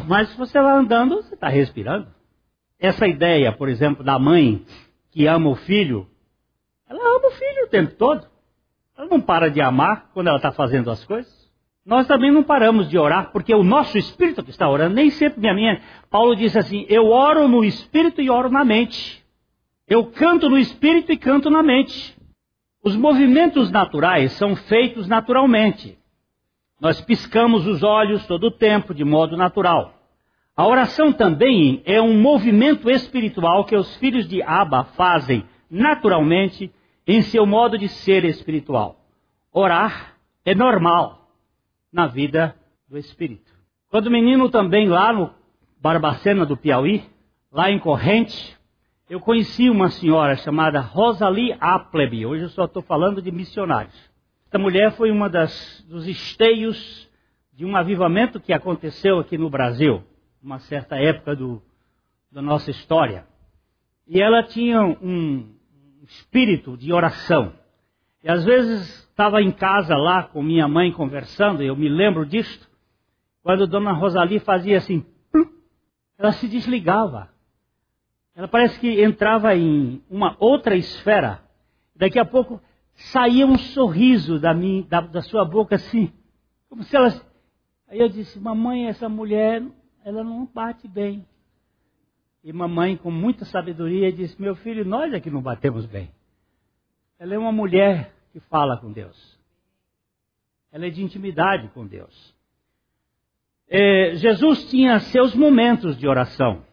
Mas 0.09 0.27
se 0.27 0.37
você 0.37 0.61
vai 0.61 0.73
andando, 0.73 1.15
você 1.15 1.33
está 1.33 1.47
respirando. 1.47 2.07
Essa 2.77 3.07
ideia, 3.07 3.53
por 3.53 3.69
exemplo, 3.69 4.03
da 4.03 4.19
mãe 4.19 4.65
que 5.09 5.25
ama 5.25 5.49
o 5.49 5.55
filho, 5.55 6.05
ela 6.89 6.99
ama 6.99 7.29
o 7.29 7.31
filho 7.31 7.65
o 7.65 7.69
tempo 7.69 7.95
todo. 7.95 8.27
Ela 8.97 9.07
não 9.07 9.21
para 9.21 9.49
de 9.49 9.61
amar 9.61 10.09
quando 10.13 10.27
ela 10.27 10.35
está 10.35 10.51
fazendo 10.51 10.91
as 10.91 11.05
coisas. 11.05 11.31
Nós 11.85 12.07
também 12.07 12.29
não 12.29 12.43
paramos 12.43 12.89
de 12.89 12.97
orar, 12.97 13.31
porque 13.31 13.55
o 13.55 13.63
nosso 13.63 13.97
espírito 13.97 14.43
que 14.43 14.49
está 14.49 14.69
orando, 14.69 14.95
nem 14.95 15.09
sempre 15.11 15.47
a 15.47 15.53
minha. 15.53 15.81
Paulo 16.09 16.35
disse 16.35 16.59
assim: 16.59 16.85
Eu 16.89 17.07
oro 17.07 17.47
no 17.47 17.63
espírito 17.63 18.21
e 18.21 18.29
oro 18.29 18.49
na 18.49 18.65
mente. 18.65 19.20
Eu 19.91 20.05
canto 20.05 20.50
no 20.50 20.57
espírito 20.57 21.12
e 21.12 21.17
canto 21.17 21.50
na 21.50 21.62
mente. 21.62 22.17
Os 22.81 22.95
movimentos 22.95 23.69
naturais 23.69 24.31
são 24.31 24.55
feitos 24.55 25.05
naturalmente. 25.05 26.00
Nós 26.79 27.01
piscamos 27.01 27.67
os 27.67 27.83
olhos 27.83 28.25
todo 28.25 28.45
o 28.45 28.51
tempo, 28.51 28.93
de 28.93 29.03
modo 29.03 29.36
natural. 29.36 29.93
A 30.55 30.65
oração 30.65 31.12
também 31.12 31.81
é 31.83 32.01
um 32.01 32.17
movimento 32.21 32.89
espiritual 32.89 33.65
que 33.65 33.75
os 33.75 33.93
filhos 33.98 34.29
de 34.29 34.41
Abba 34.41 34.86
fazem 34.95 35.43
naturalmente 35.69 36.74
em 37.05 37.21
seu 37.21 37.45
modo 37.45 37.77
de 37.77 37.89
ser 37.89 38.24
espiritual. 38.24 38.95
Orar 39.51 40.15
é 40.45 40.55
normal 40.55 41.27
na 41.91 42.07
vida 42.07 42.55
do 42.88 42.98
espírito. 42.98 43.51
Quando 43.89 44.07
o 44.07 44.12
menino 44.12 44.48
também 44.48 44.88
lá 44.88 45.12
no 45.12 45.33
Barbacena 45.81 46.45
do 46.45 46.55
Piauí, 46.55 47.03
lá 47.51 47.69
em 47.69 47.77
Corrente, 47.77 48.57
eu 49.11 49.19
conheci 49.19 49.69
uma 49.69 49.89
senhora 49.89 50.37
chamada 50.37 50.79
Rosalie 50.79 51.53
Appleby. 51.59 52.25
Hoje 52.25 52.43
eu 52.43 52.49
só 52.49 52.63
estou 52.63 52.81
falando 52.81 53.21
de 53.21 53.29
missionários. 53.29 53.93
Esta 54.45 54.57
mulher 54.57 54.93
foi 54.93 55.11
uma 55.11 55.29
das 55.29 55.85
dos 55.85 56.07
esteios 56.07 57.09
de 57.51 57.65
um 57.65 57.75
avivamento 57.75 58.39
que 58.39 58.53
aconteceu 58.53 59.19
aqui 59.19 59.37
no 59.37 59.49
Brasil, 59.49 60.01
uma 60.41 60.59
certa 60.59 60.95
época 60.95 61.35
do, 61.35 61.61
da 62.31 62.41
nossa 62.41 62.71
história. 62.71 63.25
E 64.07 64.21
ela 64.21 64.43
tinha 64.43 64.81
um, 64.81 65.57
espírito 66.03 66.77
de 66.77 66.93
oração. 66.93 67.51
E 68.23 68.31
às 68.31 68.45
vezes 68.45 69.09
estava 69.09 69.41
em 69.41 69.51
casa 69.51 69.93
lá 69.93 70.23
com 70.23 70.41
minha 70.41 70.69
mãe 70.69 70.89
conversando, 70.89 71.61
e 71.61 71.67
eu 71.67 71.75
me 71.75 71.89
lembro 71.89 72.25
disto, 72.25 72.65
quando 73.43 73.67
Dona 73.67 73.91
Rosalie 73.91 74.39
fazia 74.39 74.77
assim, 74.77 75.05
ela 76.17 76.31
se 76.31 76.47
desligava. 76.47 77.29
Ela 78.35 78.47
parece 78.47 78.79
que 78.79 79.03
entrava 79.03 79.55
em 79.55 80.01
uma 80.09 80.35
outra 80.39 80.75
esfera. 80.75 81.41
Daqui 81.95 82.17
a 82.17 82.25
pouco 82.25 82.61
saía 82.93 83.45
um 83.45 83.57
sorriso 83.57 84.39
da, 84.39 84.53
minha, 84.53 84.83
da, 84.83 85.01
da 85.01 85.21
sua 85.21 85.43
boca 85.43 85.75
assim, 85.75 86.11
como 86.69 86.83
se 86.83 86.95
ela. 86.95 87.09
Aí 87.88 88.00
eu 88.00 88.07
disse, 88.07 88.39
mamãe, 88.39 88.88
essa 88.88 89.09
mulher, 89.09 89.63
ela 90.03 90.23
não 90.23 90.45
bate 90.45 90.88
bem. 90.88 91.25
E 92.43 92.51
mamãe, 92.51 92.97
com 92.97 93.11
muita 93.11 93.45
sabedoria, 93.45 94.11
disse: 94.11 94.41
Meu 94.41 94.55
filho, 94.55 94.83
nós 94.83 95.13
é 95.13 95.19
que 95.19 95.29
não 95.29 95.41
batemos 95.41 95.85
bem. 95.85 96.11
Ela 97.19 97.35
é 97.35 97.38
uma 97.38 97.51
mulher 97.51 98.11
que 98.33 98.39
fala 98.39 98.77
com 98.77 98.91
Deus. 98.91 99.39
Ela 100.71 100.88
é 100.88 100.89
de 100.89 101.03
intimidade 101.03 101.67
com 101.69 101.85
Deus. 101.85 102.35
É, 103.67 104.15
Jesus 104.15 104.69
tinha 104.69 105.00
seus 105.00 105.35
momentos 105.35 105.97
de 105.97 106.07
oração, 106.07 106.63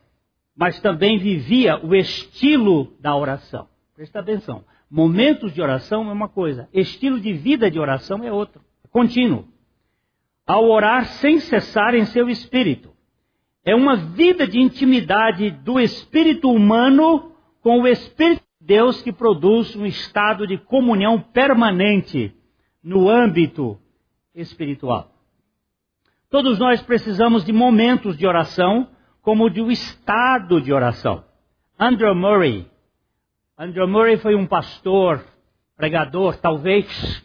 mas 0.58 0.80
também 0.80 1.18
vivia 1.18 1.78
o 1.86 1.94
estilo 1.94 2.92
da 2.98 3.14
oração. 3.14 3.68
Presta 3.94 4.18
atenção. 4.18 4.64
Momentos 4.90 5.54
de 5.54 5.62
oração 5.62 6.10
é 6.10 6.12
uma 6.12 6.28
coisa, 6.28 6.68
estilo 6.72 7.20
de 7.20 7.32
vida 7.32 7.70
de 7.70 7.78
oração 7.78 8.24
é 8.24 8.32
outro. 8.32 8.60
Contínuo. 8.90 9.46
Ao 10.44 10.68
orar 10.68 11.04
sem 11.06 11.38
cessar 11.38 11.94
em 11.94 12.04
seu 12.06 12.28
espírito 12.28 12.90
é 13.64 13.74
uma 13.74 13.96
vida 13.96 14.48
de 14.48 14.58
intimidade 14.58 15.50
do 15.50 15.78
espírito 15.78 16.50
humano 16.50 17.32
com 17.60 17.82
o 17.82 17.86
Espírito 17.86 18.42
de 18.60 18.66
Deus 18.66 19.02
que 19.02 19.12
produz 19.12 19.76
um 19.76 19.84
estado 19.84 20.46
de 20.46 20.56
comunhão 20.56 21.20
permanente 21.20 22.34
no 22.82 23.08
âmbito 23.08 23.78
espiritual. 24.34 25.12
Todos 26.30 26.58
nós 26.58 26.80
precisamos 26.82 27.44
de 27.44 27.52
momentos 27.52 28.16
de 28.16 28.26
oração, 28.26 28.88
como 29.28 29.50
de 29.50 29.60
um 29.60 29.70
estado 29.70 30.58
de 30.58 30.72
oração. 30.72 31.22
Andrew 31.78 32.14
Murray. 32.14 32.66
Andrew 33.58 33.86
Murray 33.86 34.16
foi 34.16 34.34
um 34.34 34.46
pastor, 34.46 35.22
pregador, 35.76 36.38
talvez 36.38 37.22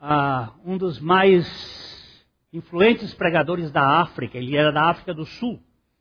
uh, 0.00 0.50
um 0.64 0.78
dos 0.78 0.98
mais 0.98 2.24
influentes 2.50 3.12
pregadores 3.12 3.70
da 3.70 4.00
África, 4.00 4.38
ele 4.38 4.56
era 4.56 4.72
da 4.72 4.84
África 4.84 5.12
do 5.12 5.26
Sul. 5.26 5.60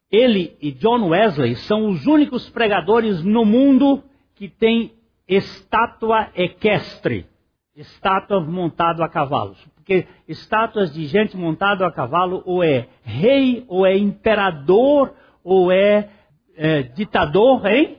Ele 0.10 0.56
e 0.62 0.72
John 0.72 1.10
Wesley 1.10 1.58
são 1.58 1.90
os 1.90 2.06
únicos 2.08 2.50
pregadores 2.50 3.22
no 3.22 3.44
mundo 3.44 4.02
que 4.36 4.48
têm 4.48 4.94
estátua 5.28 6.30
equestre, 6.34 7.28
estátua 7.76 8.40
montada 8.40 9.04
a 9.04 9.10
cavalo. 9.10 9.54
Porque 9.88 10.06
estátuas 10.28 10.94
de 10.94 11.06
gente 11.06 11.38
montada 11.38 11.88
a 11.88 11.92
cavalo 11.92 12.44
ou 12.46 12.62
é 12.62 12.90
rei, 13.04 13.64
ou 13.70 13.86
é 13.86 13.98
imperador, 13.98 15.14
ou 15.42 15.72
é, 15.72 16.10
é 16.58 16.84
ditador, 16.84 17.66
hein? 17.66 17.98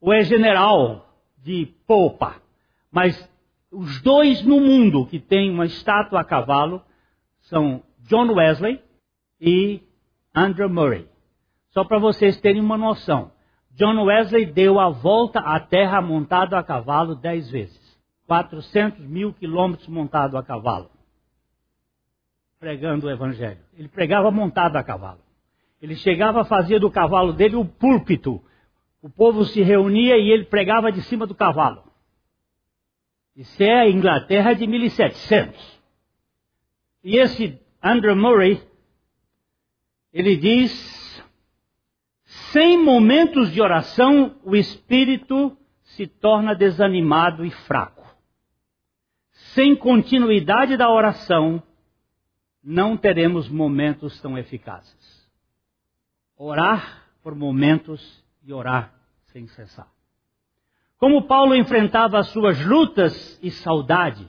Ou 0.00 0.12
é 0.12 0.24
general 0.24 1.06
de 1.38 1.66
popa. 1.86 2.34
Mas 2.90 3.16
os 3.70 4.02
dois 4.02 4.42
no 4.42 4.58
mundo 4.58 5.06
que 5.06 5.20
têm 5.20 5.52
uma 5.52 5.66
estátua 5.66 6.20
a 6.20 6.24
cavalo 6.24 6.82
são 7.42 7.80
John 8.08 8.34
Wesley 8.34 8.82
e 9.40 9.84
Andrew 10.34 10.68
Murray. 10.68 11.06
Só 11.68 11.84
para 11.84 12.00
vocês 12.00 12.40
terem 12.40 12.60
uma 12.60 12.76
noção. 12.76 13.30
John 13.76 14.02
Wesley 14.02 14.46
deu 14.46 14.80
a 14.80 14.88
volta 14.88 15.38
à 15.38 15.60
Terra 15.60 16.02
montado 16.02 16.54
a 16.54 16.64
cavalo 16.64 17.14
dez 17.14 17.48
vezes. 17.48 17.78
400 18.26 18.98
mil 19.06 19.32
quilômetros 19.32 19.86
montado 19.86 20.36
a 20.36 20.42
cavalo. 20.42 20.90
Pregando 22.60 23.06
o 23.06 23.10
Evangelho. 23.10 23.58
Ele 23.76 23.88
pregava 23.88 24.30
montado 24.30 24.76
a 24.76 24.84
cavalo. 24.84 25.20
Ele 25.80 25.96
chegava, 25.96 26.44
fazia 26.44 26.78
do 26.78 26.90
cavalo 26.90 27.32
dele 27.32 27.56
o 27.56 27.64
púlpito. 27.64 28.40
O 29.00 29.08
povo 29.08 29.46
se 29.46 29.62
reunia 29.62 30.18
e 30.18 30.30
ele 30.30 30.44
pregava 30.44 30.92
de 30.92 31.00
cima 31.02 31.26
do 31.26 31.34
cavalo. 31.34 31.82
Isso 33.34 33.62
é 33.62 33.80
a 33.80 33.88
Inglaterra 33.88 34.52
de 34.52 34.66
1700. 34.66 35.80
E 37.02 37.16
esse 37.16 37.58
Andrew 37.82 38.14
Murray, 38.14 38.62
ele 40.12 40.36
diz 40.36 41.24
sem 42.52 42.76
momentos 42.76 43.50
de 43.52 43.62
oração, 43.62 44.36
o 44.44 44.54
espírito 44.54 45.56
se 45.82 46.06
torna 46.06 46.54
desanimado 46.54 47.44
e 47.44 47.50
fraco. 47.50 48.06
Sem 49.54 49.74
continuidade 49.74 50.76
da 50.76 50.90
oração, 50.90 51.62
não 52.62 52.96
teremos 52.96 53.48
momentos 53.48 54.20
tão 54.20 54.36
eficazes. 54.36 55.28
Orar 56.36 57.04
por 57.22 57.34
momentos 57.34 58.24
e 58.42 58.52
orar 58.52 58.92
sem 59.32 59.46
cessar. 59.48 59.88
Como 60.98 61.22
Paulo 61.22 61.54
enfrentava 61.54 62.18
as 62.18 62.28
suas 62.28 62.62
lutas 62.64 63.38
e 63.42 63.50
saudade, 63.50 64.28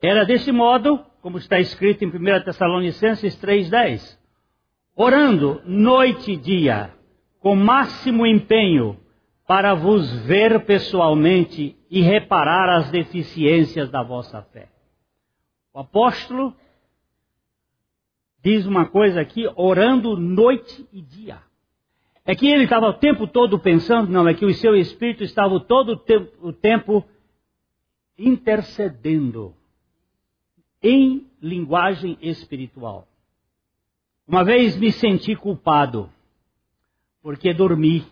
era 0.00 0.24
desse 0.24 0.52
modo, 0.52 1.04
como 1.20 1.38
está 1.38 1.58
escrito 1.58 2.04
em 2.04 2.08
1 2.08 2.44
Tessalonicenses 2.44 3.36
3,10, 3.40 4.16
orando 4.94 5.60
noite 5.64 6.32
e 6.32 6.36
dia, 6.36 6.94
com 7.40 7.56
máximo 7.56 8.24
empenho 8.24 8.98
para 9.46 9.74
vos 9.74 10.12
ver 10.26 10.64
pessoalmente 10.64 11.76
e 11.90 12.02
reparar 12.02 12.68
as 12.76 12.90
deficiências 12.90 13.90
da 13.90 14.02
vossa 14.02 14.42
fé. 14.42 14.68
O 15.72 15.80
apóstolo 15.80 16.54
diz 18.42 18.66
uma 18.66 18.86
coisa 18.86 19.20
aqui, 19.20 19.46
orando 19.56 20.16
noite 20.16 20.86
e 20.92 21.00
dia. 21.02 21.40
É 22.24 22.34
que 22.34 22.46
ele 22.46 22.64
estava 22.64 22.86
o 22.88 22.94
tempo 22.94 23.26
todo 23.26 23.58
pensando, 23.58 24.10
não, 24.10 24.28
é 24.28 24.34
que 24.34 24.44
o 24.44 24.54
seu 24.54 24.76
espírito 24.76 25.24
estava 25.24 25.58
todo 25.60 25.92
o 25.92 25.96
tempo, 25.96 26.46
o 26.46 26.52
tempo 26.52 27.04
intercedendo 28.18 29.54
em 30.82 31.26
linguagem 31.40 32.18
espiritual. 32.20 33.08
Uma 34.26 34.44
vez 34.44 34.76
me 34.76 34.92
senti 34.92 35.34
culpado 35.34 36.10
porque 37.22 37.54
dormi 37.54 38.04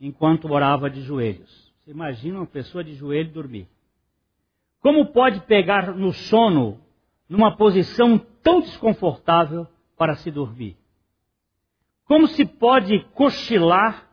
enquanto 0.00 0.50
orava 0.50 0.90
de 0.90 1.02
joelhos. 1.02 1.72
Você 1.78 1.92
imagina 1.92 2.38
uma 2.38 2.46
pessoa 2.46 2.82
de 2.82 2.94
joelho 2.94 3.32
dormir. 3.32 3.68
Como 4.80 5.06
pode 5.12 5.40
pegar 5.42 5.94
no 5.94 6.12
sono 6.12 6.80
numa 7.28 7.56
posição 7.56 8.18
tão 8.42 8.60
desconfortável 8.60 9.66
para 9.96 10.14
se 10.16 10.30
dormir? 10.30 10.76
Como 12.04 12.28
se 12.28 12.44
pode 12.44 13.00
cochilar 13.14 14.08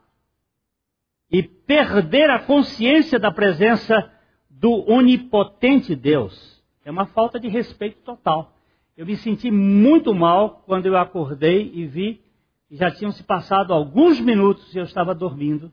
e 1.31 1.43
perder 1.43 2.29
a 2.29 2.39
consciência 2.39 3.19
da 3.19 3.31
presença 3.31 4.11
do 4.49 4.89
onipotente 4.89 5.95
Deus? 5.95 6.61
É 6.83 6.91
uma 6.91 7.05
falta 7.05 7.39
de 7.39 7.47
respeito 7.47 8.01
total. 8.01 8.53
Eu 8.97 9.05
me 9.05 9.15
senti 9.15 9.49
muito 9.49 10.13
mal 10.13 10.63
quando 10.65 10.85
eu 10.85 10.97
acordei 10.97 11.71
e 11.73 11.85
vi 11.85 12.21
e 12.69 12.75
já 12.75 12.91
tinham 12.91 13.11
se 13.11 13.23
passado 13.23 13.73
alguns 13.73 14.19
minutos 14.19 14.73
e 14.73 14.79
eu 14.79 14.83
estava 14.83 15.13
dormindo 15.13 15.71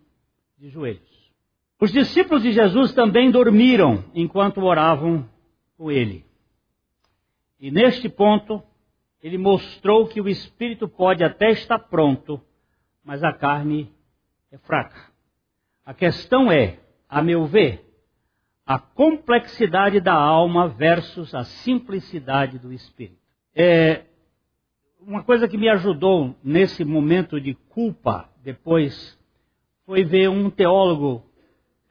de 0.59 0.69
joelhos. 0.69 1.09
Os 1.81 1.91
discípulos 1.91 2.43
de 2.43 2.53
Jesus 2.53 2.93
também 2.93 3.31
dormiram 3.31 4.05
enquanto 4.15 4.61
oravam 4.61 5.27
com 5.79 5.91
ele. 5.91 6.25
E 7.61 7.71
neste 7.71 8.09
ponto, 8.09 8.63
ele 9.23 9.37
mostrou 9.37 10.07
que 10.09 10.21
o 10.21 10.29
espírito 10.29 10.89
pode 10.89 11.23
até 11.23 11.51
estar 11.51 11.79
pronto, 11.79 12.41
mas 13.05 13.23
a 13.23 13.33
carne 13.33 13.93
é 14.51 14.59
fraca. 14.59 15.11
A 15.85 15.93
questão 15.93 16.51
é, 16.51 16.79
a 17.09 17.23
meu 17.23 17.47
ver, 17.47 17.85
a 18.65 18.79
complexidade 18.79 20.01
da 20.01 20.15
alma 20.15 20.69
versus 20.69 21.35
a 21.35 21.45
simplicidade 21.45 22.59
do 22.59 22.73
espírito. 22.73 23.21
É, 23.55 24.05
uma 25.01 25.23
coisa 25.23 25.49
que 25.49 25.59
me 25.59 25.69
ajudou 25.69 26.37
nesse 26.43 26.85
momento 26.85 27.41
de 27.41 27.55
culpa 27.55 28.31
depois 28.43 29.19
foi 29.85 30.05
ver 30.05 30.29
um 30.29 30.49
teólogo 30.49 31.25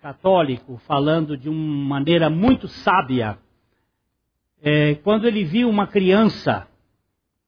católico 0.01 0.77
falando 0.87 1.37
de 1.37 1.49
uma 1.49 1.85
maneira 1.85 2.29
muito 2.29 2.67
sábia. 2.67 3.37
É, 4.61 4.95
quando 4.95 5.25
ele 5.27 5.43
viu 5.43 5.69
uma 5.69 5.87
criança 5.87 6.67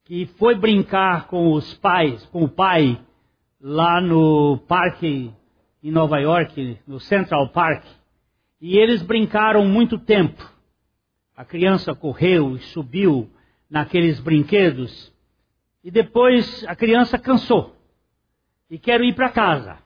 que 0.06 0.26
foi 0.38 0.56
brincar 0.56 1.28
com 1.28 1.52
os 1.52 1.74
pais, 1.76 2.26
com 2.28 2.44
o 2.44 2.50
pai, 2.50 3.00
lá 3.60 4.00
no 4.00 4.58
parque 4.68 5.32
em 5.84 5.92
Nova 5.92 6.20
York, 6.20 6.80
no 6.88 7.00
Central 7.00 7.50
Park, 7.50 7.84
e 8.62 8.78
eles 8.78 9.02
brincaram 9.02 9.66
muito 9.66 9.98
tempo. 9.98 10.42
A 11.36 11.44
criança 11.44 11.94
correu 11.96 12.56
e 12.56 12.60
subiu 12.60 13.30
naqueles 13.70 14.20
brinquedos 14.20 15.12
e 15.84 15.90
depois 15.90 16.64
a 16.68 16.76
criança 16.76 17.18
cansou 17.18 17.76
e 18.70 18.78
quer 18.78 19.02
ir 19.02 19.16
para 19.16 19.30
casa. 19.30 19.80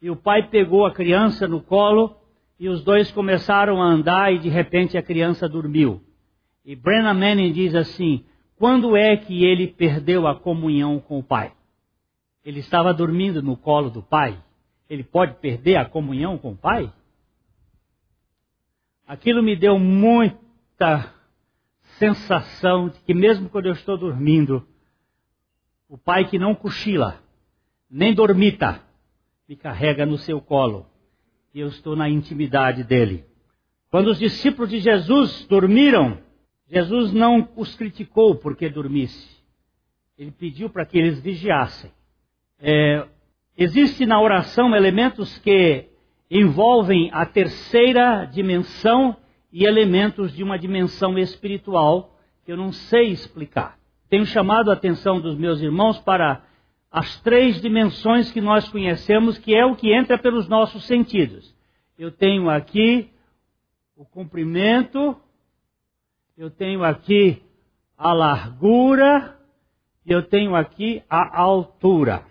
E 0.00 0.10
o 0.10 0.16
pai 0.16 0.48
pegou 0.48 0.84
a 0.84 0.92
criança 0.92 1.46
no 1.46 1.62
colo 1.62 2.16
e 2.58 2.68
os 2.68 2.82
dois 2.82 3.10
começaram 3.12 3.80
a 3.80 3.86
andar 3.86 4.32
e 4.32 4.38
de 4.38 4.48
repente 4.48 4.98
a 4.98 5.02
criança 5.02 5.48
dormiu. 5.48 6.02
E 6.64 6.76
Brennan 6.76 7.14
Manning 7.14 7.52
diz 7.52 7.74
assim: 7.74 8.24
quando 8.56 8.96
é 8.96 9.16
que 9.16 9.44
ele 9.44 9.66
perdeu 9.66 10.26
a 10.26 10.38
comunhão 10.38 11.00
com 11.00 11.18
o 11.18 11.22
pai? 11.22 11.52
Ele 12.44 12.60
estava 12.60 12.94
dormindo 12.94 13.42
no 13.42 13.56
colo 13.56 13.90
do 13.90 14.02
pai. 14.02 14.40
Ele 14.88 15.02
pode 15.02 15.34
perder 15.40 15.76
a 15.76 15.84
comunhão 15.84 16.38
com 16.38 16.52
o 16.52 16.56
pai? 16.56 16.92
Aquilo 19.06 19.42
me 19.42 19.56
deu 19.56 19.78
muita 19.78 21.12
sensação 21.98 22.88
de 22.88 23.00
que 23.00 23.12
mesmo 23.12 23.48
quando 23.48 23.66
eu 23.66 23.72
estou 23.72 23.98
dormindo, 23.98 24.66
o 25.88 25.98
pai 25.98 26.28
que 26.28 26.38
não 26.38 26.54
cochila, 26.54 27.20
nem 27.90 28.14
dormita, 28.14 28.80
me 29.48 29.56
carrega 29.56 30.06
no 30.06 30.18
seu 30.18 30.40
colo. 30.40 30.86
E 31.52 31.60
eu 31.60 31.68
estou 31.68 31.94
na 31.94 32.08
intimidade 32.08 32.84
dele. 32.84 33.24
Quando 33.90 34.06
os 34.06 34.18
discípulos 34.18 34.70
de 34.70 34.78
Jesus 34.78 35.46
dormiram, 35.48 36.18
Jesus 36.72 37.12
não 37.12 37.48
os 37.54 37.76
criticou 37.76 38.34
porque 38.36 38.68
dormisse. 38.68 39.30
Ele 40.18 40.30
pediu 40.30 40.70
para 40.70 40.86
que 40.86 40.98
eles 40.98 41.20
vigiassem. 41.20 41.92
É, 42.58 43.06
existe 43.56 44.06
na 44.06 44.20
oração 44.20 44.74
elementos 44.74 45.38
que 45.38 45.88
envolvem 46.30 47.10
a 47.12 47.26
terceira 47.26 48.24
dimensão 48.24 49.16
e 49.52 49.64
elementos 49.64 50.32
de 50.34 50.42
uma 50.42 50.58
dimensão 50.58 51.18
espiritual 51.18 52.18
que 52.44 52.50
eu 52.50 52.56
não 52.56 52.72
sei 52.72 53.08
explicar 53.08 53.78
tenho 54.12 54.26
chamado 54.26 54.70
a 54.70 54.74
atenção 54.74 55.18
dos 55.18 55.38
meus 55.38 55.62
irmãos 55.62 55.98
para 55.98 56.44
as 56.90 57.18
três 57.22 57.58
dimensões 57.62 58.30
que 58.30 58.42
nós 58.42 58.68
conhecemos, 58.68 59.38
que 59.38 59.54
é 59.54 59.64
o 59.64 59.74
que 59.74 59.90
entra 59.90 60.18
pelos 60.18 60.46
nossos 60.46 60.84
sentidos. 60.84 61.56
Eu 61.98 62.12
tenho 62.12 62.50
aqui 62.50 63.08
o 63.96 64.04
comprimento, 64.04 65.16
eu 66.36 66.50
tenho 66.50 66.84
aqui 66.84 67.42
a 67.96 68.12
largura, 68.12 69.38
e 70.04 70.12
eu 70.12 70.22
tenho 70.22 70.54
aqui 70.56 71.02
a 71.08 71.40
altura. 71.40 72.24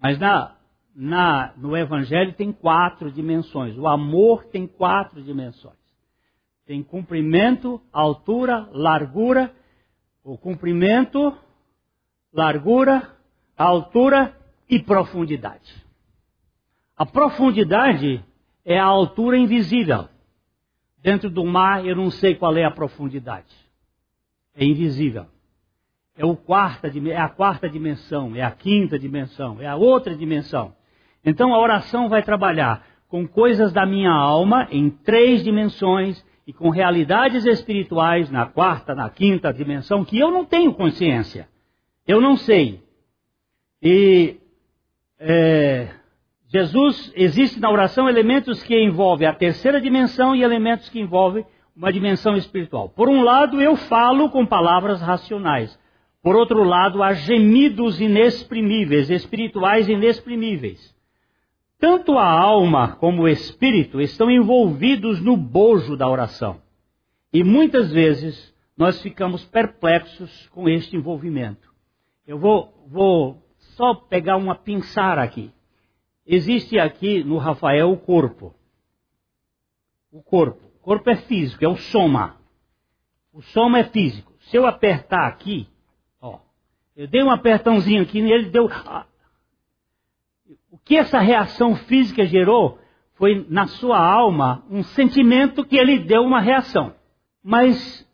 Mas 0.00 0.18
na, 0.18 0.56
na, 0.94 1.52
no 1.56 1.76
Evangelho 1.76 2.32
tem 2.32 2.52
quatro 2.52 3.10
dimensões. 3.10 3.76
O 3.78 3.86
amor 3.86 4.44
tem 4.46 4.66
quatro 4.66 5.22
dimensões. 5.22 5.76
Tem 6.66 6.82
comprimento, 6.82 7.80
altura, 7.92 8.68
largura 8.72 9.54
o 10.26 10.36
comprimento, 10.36 11.32
largura, 12.32 13.16
altura 13.56 14.36
e 14.68 14.82
profundidade. 14.82 15.72
A 16.96 17.06
profundidade 17.06 18.24
é 18.64 18.76
a 18.76 18.84
altura 18.84 19.38
invisível. 19.38 20.08
Dentro 21.06 21.30
do 21.30 21.44
mar 21.44 21.86
eu 21.86 21.94
não 21.94 22.10
sei 22.10 22.34
qual 22.34 22.56
é 22.56 22.64
a 22.64 22.70
profundidade. 22.72 23.54
É 24.56 24.64
invisível. 24.64 25.26
É, 26.16 26.22
quarta, 26.34 26.88
é 26.88 27.16
a 27.16 27.28
quarta 27.28 27.68
dimensão, 27.68 28.34
é 28.34 28.42
a 28.42 28.50
quinta 28.50 28.98
dimensão, 28.98 29.58
é 29.60 29.68
a 29.68 29.76
outra 29.76 30.16
dimensão. 30.16 30.74
Então 31.24 31.54
a 31.54 31.60
oração 31.60 32.08
vai 32.08 32.24
trabalhar 32.24 32.84
com 33.06 33.24
coisas 33.24 33.72
da 33.72 33.86
minha 33.86 34.10
alma 34.10 34.66
em 34.68 34.90
três 34.90 35.44
dimensões 35.44 36.26
e 36.44 36.52
com 36.52 36.70
realidades 36.70 37.46
espirituais 37.46 38.28
na 38.28 38.44
quarta, 38.44 38.92
na 38.92 39.08
quinta 39.08 39.52
dimensão 39.52 40.04
que 40.04 40.18
eu 40.18 40.32
não 40.32 40.44
tenho 40.44 40.74
consciência. 40.74 41.48
Eu 42.04 42.20
não 42.20 42.36
sei. 42.36 42.82
E 43.80 44.40
é, 45.20 45.88
Jesus 46.56 47.12
existe 47.14 47.60
na 47.60 47.70
oração 47.70 48.08
elementos 48.08 48.62
que 48.62 48.74
envolvem 48.74 49.28
a 49.28 49.34
terceira 49.34 49.78
dimensão 49.78 50.34
e 50.34 50.42
elementos 50.42 50.88
que 50.88 50.98
envolvem 50.98 51.44
uma 51.76 51.92
dimensão 51.92 52.34
espiritual. 52.34 52.88
Por 52.88 53.10
um 53.10 53.22
lado, 53.22 53.60
eu 53.60 53.76
falo 53.76 54.30
com 54.30 54.46
palavras 54.46 55.02
racionais. 55.02 55.78
Por 56.22 56.34
outro 56.34 56.64
lado, 56.64 57.02
há 57.02 57.12
gemidos 57.12 58.00
inexprimíveis, 58.00 59.10
espirituais 59.10 59.86
inexprimíveis. 59.86 60.96
Tanto 61.78 62.16
a 62.16 62.26
alma 62.26 62.96
como 62.96 63.24
o 63.24 63.28
espírito 63.28 64.00
estão 64.00 64.30
envolvidos 64.30 65.20
no 65.20 65.36
bojo 65.36 65.94
da 65.94 66.08
oração. 66.08 66.62
E 67.30 67.44
muitas 67.44 67.92
vezes 67.92 68.54
nós 68.74 69.02
ficamos 69.02 69.44
perplexos 69.44 70.48
com 70.48 70.70
este 70.70 70.96
envolvimento. 70.96 71.70
Eu 72.26 72.38
vou, 72.38 72.72
vou 72.88 73.42
só 73.58 73.94
pegar 73.94 74.38
uma 74.38 74.54
pinçar 74.54 75.18
aqui. 75.18 75.52
Existe 76.26 76.78
aqui 76.78 77.22
no 77.22 77.38
Rafael 77.38 77.92
o 77.92 77.96
corpo. 77.96 78.52
O 80.10 80.22
corpo. 80.22 80.60
O 80.76 80.78
corpo 80.80 81.08
é 81.08 81.16
físico, 81.16 81.64
é 81.64 81.68
o 81.68 81.76
soma. 81.76 82.36
O 83.32 83.42
soma 83.42 83.78
é 83.78 83.84
físico. 83.84 84.32
Se 84.40 84.56
eu 84.56 84.66
apertar 84.66 85.28
aqui, 85.28 85.68
ó, 86.20 86.38
eu 86.96 87.06
dei 87.06 87.22
um 87.22 87.30
apertãozinho 87.30 88.02
aqui 88.02 88.20
nele, 88.20 88.50
deu. 88.50 88.68
Ah, 88.86 89.06
o 90.70 90.78
que 90.78 90.96
essa 90.96 91.20
reação 91.20 91.76
física 91.76 92.24
gerou 92.24 92.78
foi 93.14 93.46
na 93.48 93.66
sua 93.66 93.98
alma 93.98 94.64
um 94.70 94.82
sentimento 94.82 95.64
que 95.64 95.76
ele 95.76 95.98
deu 95.98 96.22
uma 96.22 96.40
reação. 96.40 96.94
Mas 97.42 98.06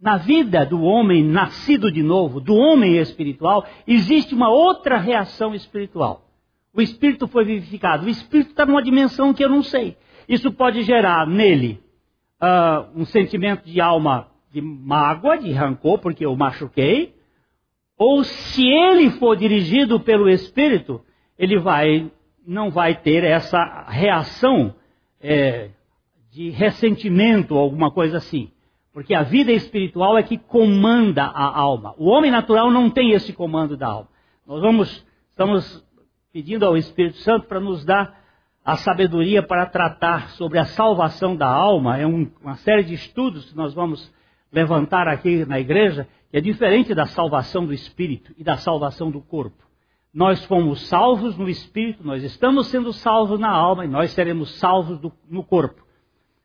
na 0.00 0.16
vida 0.16 0.64
do 0.64 0.80
homem 0.82 1.24
nascido 1.24 1.90
de 1.90 2.02
novo, 2.02 2.40
do 2.40 2.54
homem 2.54 2.96
espiritual, 2.96 3.66
existe 3.86 4.34
uma 4.34 4.48
outra 4.48 4.96
reação 4.98 5.54
espiritual. 5.54 6.27
O 6.74 6.80
espírito 6.80 7.26
foi 7.26 7.44
vivificado. 7.44 8.06
O 8.06 8.08
espírito 8.08 8.50
está 8.50 8.64
numa 8.64 8.82
dimensão 8.82 9.34
que 9.34 9.44
eu 9.44 9.48
não 9.48 9.62
sei. 9.62 9.96
Isso 10.28 10.52
pode 10.52 10.82
gerar 10.82 11.26
nele 11.26 11.80
uh, 12.42 13.00
um 13.00 13.04
sentimento 13.04 13.64
de 13.64 13.80
alma 13.80 14.28
de 14.50 14.60
mágoa, 14.60 15.38
de 15.38 15.52
rancor, 15.52 15.98
porque 15.98 16.24
eu 16.24 16.34
machuquei. 16.36 17.14
Ou 17.96 18.22
se 18.24 18.66
ele 18.66 19.10
for 19.12 19.36
dirigido 19.36 19.98
pelo 20.00 20.28
espírito, 20.28 21.00
ele 21.38 21.58
vai 21.58 22.10
não 22.46 22.70
vai 22.70 22.94
ter 22.94 23.24
essa 23.24 23.84
reação 23.88 24.74
é, 25.20 25.68
de 26.30 26.48
ressentimento 26.48 27.54
ou 27.54 27.60
alguma 27.60 27.90
coisa 27.90 28.16
assim. 28.16 28.50
Porque 28.90 29.14
a 29.14 29.22
vida 29.22 29.52
espiritual 29.52 30.16
é 30.16 30.22
que 30.22 30.38
comanda 30.38 31.24
a 31.24 31.44
alma. 31.44 31.94
O 31.98 32.08
homem 32.08 32.30
natural 32.30 32.70
não 32.70 32.88
tem 32.88 33.12
esse 33.12 33.34
comando 33.34 33.76
da 33.76 33.88
alma. 33.88 34.08
Nós 34.46 34.62
vamos, 34.62 35.06
estamos 35.30 35.86
pedindo 36.32 36.66
ao 36.66 36.76
Espírito 36.76 37.18
Santo 37.18 37.46
para 37.46 37.60
nos 37.60 37.84
dar 37.84 38.18
a 38.64 38.76
sabedoria 38.76 39.42
para 39.42 39.64
tratar 39.64 40.30
sobre 40.30 40.58
a 40.58 40.64
salvação 40.64 41.34
da 41.34 41.48
alma. 41.48 41.96
É 41.96 42.06
um, 42.06 42.30
uma 42.42 42.56
série 42.56 42.84
de 42.84 42.94
estudos 42.94 43.50
que 43.50 43.56
nós 43.56 43.72
vamos 43.72 44.12
levantar 44.52 45.08
aqui 45.08 45.44
na 45.46 45.58
igreja, 45.58 46.06
que 46.30 46.36
é 46.36 46.40
diferente 46.40 46.94
da 46.94 47.06
salvação 47.06 47.64
do 47.64 47.72
espírito 47.72 48.34
e 48.36 48.44
da 48.44 48.58
salvação 48.58 49.10
do 49.10 49.20
corpo. 49.22 49.66
Nós 50.12 50.44
fomos 50.44 50.86
salvos 50.88 51.36
no 51.36 51.48
espírito, 51.48 52.06
nós 52.06 52.22
estamos 52.22 52.66
sendo 52.68 52.92
salvos 52.92 53.38
na 53.38 53.50
alma 53.50 53.84
e 53.84 53.88
nós 53.88 54.10
seremos 54.10 54.58
salvos 54.58 54.98
do, 54.98 55.12
no 55.30 55.42
corpo. 55.42 55.82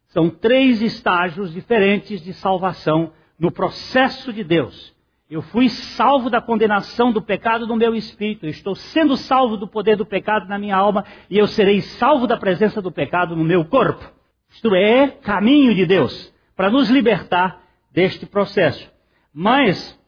São 0.07 0.29
três 0.29 0.81
estágios 0.81 1.51
diferentes 1.51 2.21
de 2.21 2.33
salvação 2.33 3.11
no 3.37 3.51
processo 3.51 4.31
de 4.31 4.43
Deus. 4.43 4.93
Eu 5.29 5.41
fui 5.41 5.69
salvo 5.69 6.29
da 6.29 6.41
condenação 6.41 7.11
do 7.11 7.21
pecado 7.21 7.65
no 7.65 7.75
meu 7.75 7.95
espírito, 7.95 8.45
eu 8.45 8.49
estou 8.49 8.75
sendo 8.75 9.17
salvo 9.17 9.57
do 9.57 9.67
poder 9.67 9.95
do 9.95 10.05
pecado 10.05 10.47
na 10.47 10.59
minha 10.59 10.75
alma 10.75 11.05
e 11.29 11.37
eu 11.37 11.47
serei 11.47 11.81
salvo 11.81 12.27
da 12.27 12.37
presença 12.37 12.81
do 12.81 12.91
pecado 12.91 13.35
no 13.35 13.43
meu 13.43 13.65
corpo. 13.65 14.03
Isto 14.49 14.75
é 14.75 15.07
caminho 15.07 15.73
de 15.73 15.85
Deus 15.85 16.31
para 16.55 16.69
nos 16.69 16.89
libertar 16.89 17.63
deste 17.91 18.25
processo. 18.25 18.91
Mas 19.33 19.99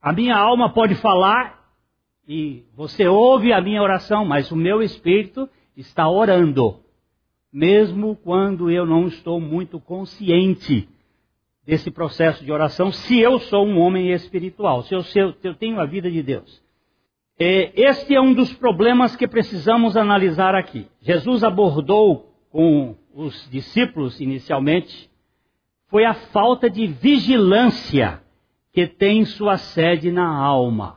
a 0.00 0.12
minha 0.12 0.36
alma 0.36 0.72
pode 0.72 0.94
falar 0.96 1.62
e 2.28 2.64
você 2.74 3.06
ouve 3.06 3.52
a 3.52 3.60
minha 3.60 3.82
oração, 3.82 4.24
mas 4.24 4.50
o 4.50 4.56
meu 4.56 4.82
espírito 4.82 5.48
está 5.76 6.08
orando 6.08 6.82
mesmo 7.52 8.16
quando 8.16 8.70
eu 8.70 8.86
não 8.86 9.06
estou 9.06 9.38
muito 9.38 9.78
consciente 9.78 10.88
desse 11.64 11.90
processo 11.90 12.44
de 12.44 12.50
oração, 12.50 12.90
se 12.90 13.18
eu 13.18 13.38
sou 13.38 13.66
um 13.66 13.78
homem 13.78 14.10
espiritual, 14.10 14.82
se 14.82 14.94
eu, 14.94 15.02
se 15.02 15.18
eu 15.18 15.54
tenho 15.54 15.80
a 15.80 15.86
vida 15.86 16.10
de 16.10 16.22
Deus. 16.22 16.62
É, 17.38 17.72
este 17.74 18.14
é 18.14 18.20
um 18.20 18.34
dos 18.34 18.52
problemas 18.52 19.16
que 19.16 19.26
precisamos 19.26 19.96
analisar 19.96 20.54
aqui. 20.54 20.86
Jesus 21.00 21.42
abordou 21.42 22.32
com 22.50 22.96
os 23.14 23.48
discípulos 23.50 24.20
inicialmente 24.20 25.10
foi 25.92 26.06
a 26.06 26.14
falta 26.14 26.70
de 26.70 26.86
vigilância 26.86 28.22
que 28.72 28.86
tem 28.86 29.26
sua 29.26 29.58
sede 29.58 30.10
na 30.10 30.26
alma. 30.26 30.96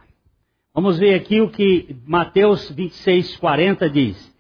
Vamos 0.73 0.97
ver 0.97 1.15
aqui 1.15 1.41
o 1.41 1.49
que 1.49 1.97
Mateus 2.08 2.71
26, 2.71 3.36
40 3.36 3.89
diz. 3.89 4.34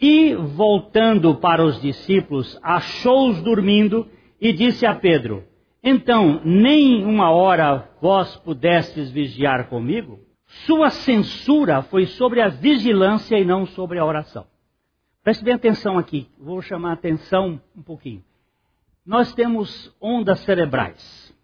E, 0.00 0.34
voltando 0.34 1.36
para 1.36 1.64
os 1.64 1.80
discípulos, 1.80 2.58
achou-os 2.60 3.40
dormindo 3.42 4.08
e 4.40 4.52
disse 4.52 4.84
a 4.84 4.92
Pedro: 4.92 5.44
Então, 5.82 6.40
nem 6.44 7.04
uma 7.04 7.30
hora 7.30 7.90
vós 8.00 8.36
pudestes 8.36 9.10
vigiar 9.10 9.68
comigo? 9.68 10.20
Sua 10.66 10.90
censura 10.90 11.82
foi 11.82 12.06
sobre 12.06 12.40
a 12.40 12.48
vigilância 12.48 13.36
e 13.36 13.44
não 13.44 13.66
sobre 13.66 13.98
a 13.98 14.04
oração. 14.04 14.46
Preste 15.24 15.42
bem 15.42 15.54
atenção 15.54 15.98
aqui, 15.98 16.28
vou 16.38 16.60
chamar 16.62 16.90
a 16.90 16.94
atenção 16.94 17.60
um 17.76 17.82
pouquinho. 17.82 18.22
Nós 19.04 19.34
temos 19.34 19.92
ondas 20.00 20.40
cerebrais. 20.40 21.34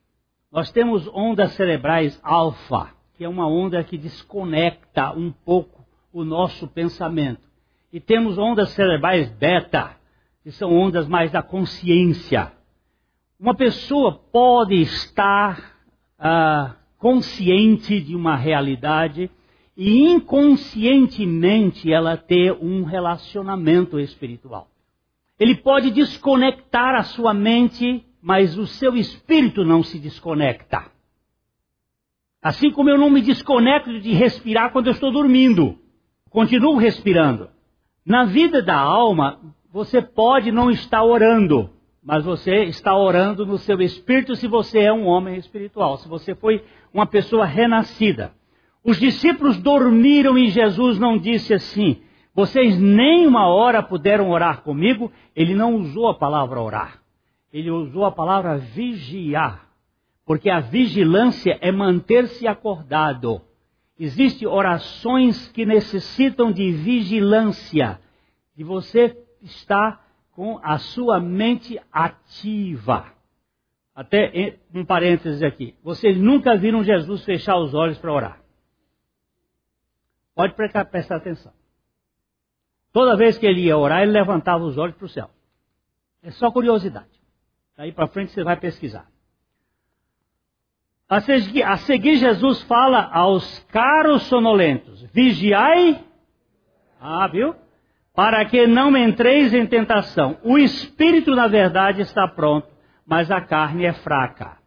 Nós 0.53 0.71
temos 0.71 1.09
ondas 1.13 1.53
cerebrais 1.53 2.19
alfa, 2.23 2.91
que 3.17 3.25
é 3.25 3.29
uma 3.29 3.49
onda 3.49 3.83
que 3.83 3.99
desconecta 3.99 5.13
um 5.13 5.33
pouco 5.33 5.85
o 6.13 6.23
nosso 6.23 6.69
pensamento. 6.69 7.43
E 7.93 7.99
temos 7.99 8.39
ondas 8.39 8.71
cerebrais 8.71 9.31
beta, 9.31 9.97
que 10.45 10.53
são 10.53 10.73
ondas 10.73 11.09
mais 11.09 11.33
da 11.33 11.43
consciência. 11.43 12.53
Uma 13.41 13.55
pessoa 13.55 14.13
pode 14.33 14.75
estar 14.75 15.77
ah, 16.19 16.75
consciente 16.99 18.01
de 18.01 18.17
uma 18.17 18.35
realidade 18.35 19.31
e 19.77 20.11
inconscientemente 20.11 21.93
ela 21.93 22.17
ter 22.17 22.53
um 22.61 22.83
relacionamento 22.83 24.01
espiritual. 24.01 24.69
Ele 25.39 25.55
pode 25.55 25.93
desconectar 25.93 26.97
a 26.97 27.05
sua 27.05 27.33
mente, 27.33 28.05
mas 28.21 28.59
o 28.59 28.67
seu 28.67 28.97
espírito 28.97 29.65
não 29.65 29.85
se 29.85 30.01
desconecta. 30.01 30.91
Assim 32.43 32.73
como 32.73 32.91
eu 32.91 32.99
não 32.99 33.09
me 33.09 33.21
desconecto 33.21 34.01
de 34.01 34.13
respirar 34.15 34.73
quando 34.73 34.89
eu 34.89 34.95
estou 34.95 35.13
dormindo, 35.13 35.79
continuo 36.29 36.77
respirando. 36.77 37.49
Na 38.05 38.25
vida 38.25 38.61
da 38.61 38.77
alma, 38.77 39.39
você 39.73 40.03
pode 40.03 40.51
não 40.51 40.73
estar 40.73 41.05
orando, 41.05 41.71
mas 42.09 42.25
você 42.25 42.65
está 42.65 42.97
orando 42.97 43.45
no 43.45 43.59
seu 43.59 43.83
espírito 43.83 44.35
se 44.35 44.49
você 44.49 44.79
é 44.79 44.91
um 44.91 45.05
homem 45.05 45.37
espiritual, 45.37 45.99
se 45.99 46.09
você 46.09 46.35
foi 46.35 46.65
uma 46.91 47.05
pessoa 47.05 47.45
renascida. 47.45 48.33
Os 48.83 48.99
discípulos 48.99 49.59
dormiram 49.59 50.39
e 50.39 50.49
Jesus 50.49 50.99
não 50.99 51.19
disse 51.19 51.53
assim: 51.53 52.01
vocês 52.35 52.81
nem 52.81 53.27
uma 53.27 53.47
hora 53.49 53.83
puderam 53.83 54.31
orar 54.31 54.63
comigo. 54.63 55.13
Ele 55.37 55.55
não 55.55 55.75
usou 55.75 56.09
a 56.09 56.15
palavra 56.15 56.59
orar, 56.59 56.99
ele 57.53 57.71
usou 57.71 58.07
a 58.07 58.11
palavra 58.11 58.57
vigiar, 58.57 59.69
porque 60.25 60.49
a 60.49 60.61
vigilância 60.61 61.59
é 61.61 61.71
manter-se 61.71 62.49
acordado. 62.49 63.43
Existem 64.01 64.49
orações 64.49 65.47
que 65.49 65.67
necessitam 65.67 66.51
de 66.53 66.73
vigilância, 66.73 68.01
de 68.57 68.65
você 68.65 69.15
estar 69.43 70.08
com 70.39 70.61
a 70.63 70.79
sua 70.79 71.19
mente 71.19 71.81
ativa. 71.91 73.13
Até 73.93 74.57
um 74.73 74.85
parênteses 74.85 75.43
aqui. 75.43 75.75
Vocês 75.83 76.17
nunca 76.17 76.57
viram 76.57 76.85
Jesus 76.85 77.25
fechar 77.25 77.57
os 77.57 77.75
olhos 77.75 77.99
para 77.99 78.13
orar. 78.13 78.41
Pode 80.37 80.55
prestar 80.55 81.17
atenção. 81.17 81.53
Toda 82.93 83.17
vez 83.17 83.37
que 83.37 83.47
ele 83.47 83.63
ia 83.63 83.77
orar, 83.77 84.03
ele 84.03 84.13
levantava 84.13 84.63
os 84.63 84.79
olhos 84.79 84.95
para 84.95 85.07
o 85.07 85.09
céu. 85.09 85.29
É 86.23 86.31
só 86.31 86.53
curiosidade. 86.53 87.21
Daí 87.77 87.91
para 87.91 88.07
frente 88.07 88.31
você 88.31 88.45
vai 88.45 88.57
pesquisar. 88.57 89.11
A 91.09 91.21
seguir, 91.79 92.15
Jesus 92.15 92.63
fala 92.63 93.11
aos 93.13 93.59
caros 93.73 94.23
sonolentos: 94.29 95.03
Vigiai. 95.13 96.01
Ah, 97.01 97.27
viu? 97.27 97.57
Para 98.19 98.45
que 98.47 98.67
não 98.67 98.97
entreis 98.97 99.55
em 99.55 99.65
tentação. 99.65 100.39
O 100.43 100.59
espírito, 100.59 101.37
na 101.37 101.47
verdade, 101.47 102.03
está 102.03 102.27
pronto, 102.27 102.67
mas 103.07 103.31
a 103.31 103.41
carne 103.41 103.85
é 103.85 103.93
fraca. 103.93 104.59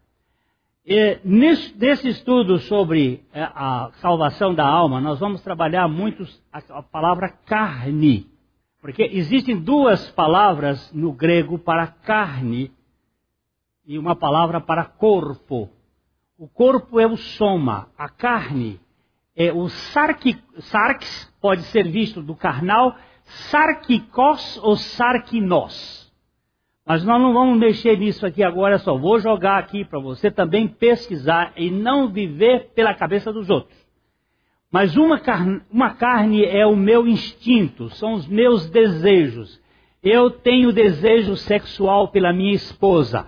E 0.86 1.20
nesse, 1.26 1.78
nesse 1.78 2.08
estudo 2.08 2.60
sobre 2.60 3.26
é, 3.34 3.44
a 3.44 3.90
salvação 3.96 4.56
da 4.56 4.66
alma, 4.66 5.02
nós 5.02 5.20
vamos 5.20 5.42
trabalhar 5.42 5.90
muito 5.90 6.26
a 6.50 6.82
palavra 6.82 7.28
carne. 7.28 8.26
Porque 8.80 9.04
existem 9.04 9.60
duas 9.60 10.10
palavras 10.12 10.90
no 10.94 11.12
grego 11.12 11.60
para 11.60 11.88
carne 11.88 12.72
e 13.86 14.00
uma 14.00 14.16
palavra 14.16 14.62
para 14.62 14.86
corpo. 14.86 15.70
O 16.38 16.48
corpo 16.48 17.02
é 17.02 17.06
o 17.06 17.18
soma, 17.18 17.90
a 17.98 18.08
carne 18.08 18.80
é 19.36 19.52
o 19.52 19.68
sarx, 19.68 20.38
sarx 20.60 21.34
pode 21.42 21.64
ser 21.64 21.90
visto 21.90 22.22
do 22.22 22.36
carnal, 22.36 22.96
sarkikos 23.50 24.60
ou 24.64 24.76
sarkinos. 24.76 26.02
Mas 26.86 27.04
nós 27.04 27.22
não 27.22 27.34
vamos 27.34 27.60
mexer 27.60 27.98
nisso 27.98 28.26
aqui 28.26 28.44
agora, 28.44 28.80
só 28.80 28.98
vou 28.98 29.20
jogar 29.20 29.60
aqui 29.60 29.86
para 29.86 30.00
você 30.00 30.32
também 30.32 30.68
pesquisar 30.68 31.54
e 31.56 31.70
não 31.70 32.10
viver 32.12 32.72
pela 32.76 32.94
cabeça 32.94 33.32
dos 33.32 33.50
outros. 33.50 33.80
Mas 34.72 34.96
uma 34.96 35.20
carne, 35.20 35.62
uma 35.70 35.94
carne 35.94 36.46
é 36.46 36.66
o 36.66 36.76
meu 36.76 37.08
instinto, 37.08 37.90
são 37.92 38.14
os 38.14 38.28
meus 38.28 38.70
desejos. 38.70 39.62
Eu 40.02 40.32
tenho 40.32 40.74
desejo 40.74 41.36
sexual 41.36 42.08
pela 42.08 42.34
minha 42.34 42.54
esposa. 42.54 43.28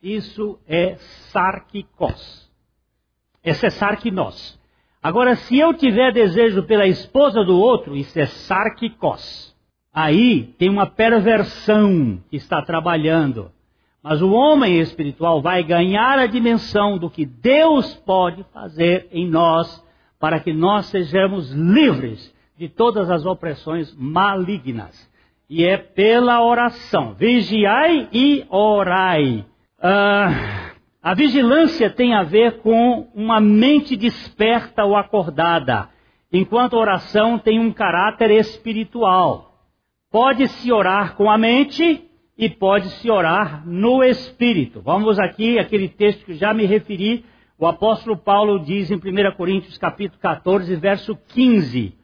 Isso 0.00 0.58
é 0.66 0.96
sarkikos. 1.32 2.50
Esse 3.42 3.66
é 3.66 3.70
sarkinos. 3.70 4.60
Agora, 5.04 5.36
se 5.36 5.58
eu 5.58 5.74
tiver 5.74 6.14
desejo 6.14 6.62
pela 6.62 6.86
esposa 6.86 7.44
do 7.44 7.60
outro, 7.60 7.94
isso 7.94 8.18
é 8.18 8.24
sarkikos. 8.24 9.54
Aí 9.92 10.44
tem 10.58 10.70
uma 10.70 10.86
perversão 10.86 12.18
que 12.30 12.36
está 12.38 12.62
trabalhando. 12.62 13.50
Mas 14.02 14.22
o 14.22 14.32
homem 14.32 14.80
espiritual 14.80 15.42
vai 15.42 15.62
ganhar 15.62 16.18
a 16.18 16.24
dimensão 16.24 16.96
do 16.96 17.10
que 17.10 17.26
Deus 17.26 17.94
pode 17.96 18.46
fazer 18.50 19.06
em 19.12 19.28
nós 19.28 19.84
para 20.18 20.40
que 20.40 20.54
nós 20.54 20.86
sejamos 20.86 21.52
livres 21.52 22.34
de 22.56 22.70
todas 22.70 23.10
as 23.10 23.26
opressões 23.26 23.94
malignas. 23.94 25.06
E 25.50 25.66
é 25.66 25.76
pela 25.76 26.42
oração. 26.42 27.12
Vigiai 27.12 28.08
e 28.10 28.46
orai. 28.48 29.44
Uh, 29.78 30.73
a 31.04 31.12
vigilância 31.12 31.90
tem 31.90 32.14
a 32.14 32.22
ver 32.22 32.62
com 32.62 33.10
uma 33.14 33.38
mente 33.38 33.94
desperta 33.94 34.86
ou 34.86 34.96
acordada, 34.96 35.90
enquanto 36.32 36.76
a 36.76 36.80
oração 36.80 37.38
tem 37.38 37.60
um 37.60 37.70
caráter 37.70 38.30
espiritual. 38.30 39.52
Pode-se 40.10 40.72
orar 40.72 41.14
com 41.14 41.30
a 41.30 41.36
mente 41.36 42.08
e 42.38 42.48
pode-se 42.48 43.10
orar 43.10 43.68
no 43.68 44.02
espírito. 44.02 44.80
Vamos 44.80 45.18
aqui, 45.18 45.58
aquele 45.58 45.90
texto 45.90 46.24
que 46.24 46.32
já 46.32 46.54
me 46.54 46.64
referi, 46.64 47.22
o 47.58 47.66
apóstolo 47.66 48.16
Paulo 48.16 48.58
diz 48.64 48.90
em 48.90 48.94
1 48.94 49.36
Coríntios 49.36 49.76
capítulo 49.76 50.18
14, 50.22 50.74
verso 50.76 51.14
15: 51.34 51.94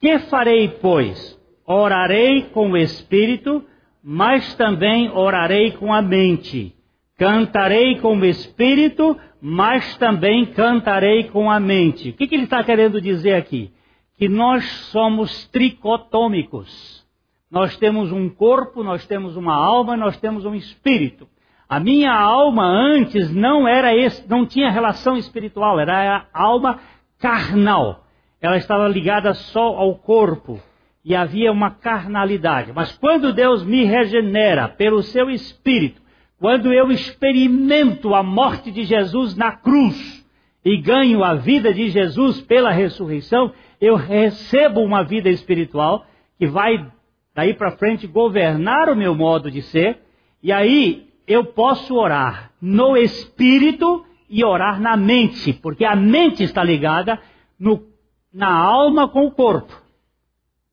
Que 0.00 0.18
farei, 0.18 0.66
pois? 0.66 1.38
Orarei 1.64 2.42
com 2.46 2.72
o 2.72 2.76
espírito, 2.76 3.64
mas 4.02 4.52
também 4.56 5.08
orarei 5.10 5.70
com 5.70 5.94
a 5.94 6.02
mente. 6.02 6.74
Cantarei 7.20 8.00
com 8.00 8.16
o 8.16 8.24
espírito, 8.24 9.14
mas 9.42 9.94
também 9.98 10.46
cantarei 10.46 11.24
com 11.24 11.50
a 11.50 11.60
mente. 11.60 12.08
O 12.08 12.12
que, 12.14 12.26
que 12.26 12.34
ele 12.34 12.44
está 12.44 12.64
querendo 12.64 12.98
dizer 12.98 13.34
aqui? 13.34 13.70
Que 14.16 14.26
nós 14.26 14.64
somos 14.90 15.46
tricotômicos. 15.48 17.06
Nós 17.50 17.76
temos 17.76 18.10
um 18.10 18.30
corpo, 18.30 18.82
nós 18.82 19.06
temos 19.06 19.36
uma 19.36 19.54
alma, 19.54 19.98
nós 19.98 20.16
temos 20.16 20.46
um 20.46 20.54
espírito. 20.54 21.28
A 21.68 21.78
minha 21.78 22.10
alma 22.10 22.64
antes 22.64 23.30
não 23.30 23.68
era 23.68 23.94
esse, 23.94 24.26
não 24.26 24.46
tinha 24.46 24.70
relação 24.70 25.18
espiritual, 25.18 25.78
era 25.78 26.26
a 26.32 26.42
alma 26.42 26.80
carnal. 27.18 28.06
Ela 28.40 28.56
estava 28.56 28.88
ligada 28.88 29.34
só 29.34 29.76
ao 29.76 29.94
corpo 29.94 30.58
e 31.04 31.14
havia 31.14 31.52
uma 31.52 31.70
carnalidade. 31.70 32.72
Mas 32.74 32.96
quando 32.96 33.30
Deus 33.30 33.62
me 33.62 33.84
regenera 33.84 34.68
pelo 34.68 35.02
seu 35.02 35.28
espírito, 35.28 36.00
quando 36.40 36.72
eu 36.72 36.90
experimento 36.90 38.14
a 38.14 38.22
morte 38.22 38.70
de 38.70 38.84
Jesus 38.84 39.36
na 39.36 39.52
cruz 39.52 40.26
e 40.64 40.78
ganho 40.78 41.22
a 41.22 41.34
vida 41.34 41.72
de 41.72 41.90
Jesus 41.90 42.40
pela 42.40 42.70
ressurreição, 42.70 43.52
eu 43.78 43.94
recebo 43.94 44.80
uma 44.80 45.04
vida 45.04 45.28
espiritual 45.28 46.06
que 46.38 46.46
vai 46.46 46.90
daí 47.34 47.52
para 47.52 47.72
frente 47.72 48.06
governar 48.06 48.88
o 48.88 48.96
meu 48.96 49.14
modo 49.14 49.50
de 49.50 49.60
ser, 49.60 50.00
e 50.42 50.50
aí 50.50 51.08
eu 51.26 51.44
posso 51.44 51.94
orar 51.94 52.50
no 52.60 52.96
espírito 52.96 54.04
e 54.28 54.42
orar 54.42 54.80
na 54.80 54.96
mente, 54.96 55.52
porque 55.52 55.84
a 55.84 55.94
mente 55.94 56.42
está 56.42 56.64
ligada 56.64 57.20
no, 57.58 57.84
na 58.32 58.50
alma 58.50 59.06
com 59.08 59.26
o 59.26 59.30
corpo. 59.30 59.78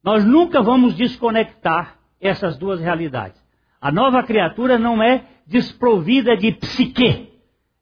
Nós 0.01 0.23
nunca 0.23 0.61
vamos 0.61 0.95
desconectar 0.95 1.97
essas 2.21 2.57
duas 2.57 2.79
realidades. 2.79 3.46
A 3.79 3.91
nova 3.91 4.23
criatura 4.23 4.77
não 4.77 5.01
é 5.01 5.23
desprovida 5.45 6.35
de 6.35 6.51
psique. 6.53 7.29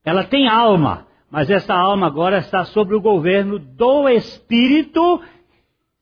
Ela 0.04 0.24
tem 0.24 0.48
alma, 0.48 1.08
mas 1.32 1.50
essa 1.50 1.74
alma 1.74 2.08
agora 2.08 2.38
está 2.38 2.64
sob 2.66 2.94
o 2.94 3.02
governo 3.02 3.58
do 3.58 4.08
Espírito 4.10 5.22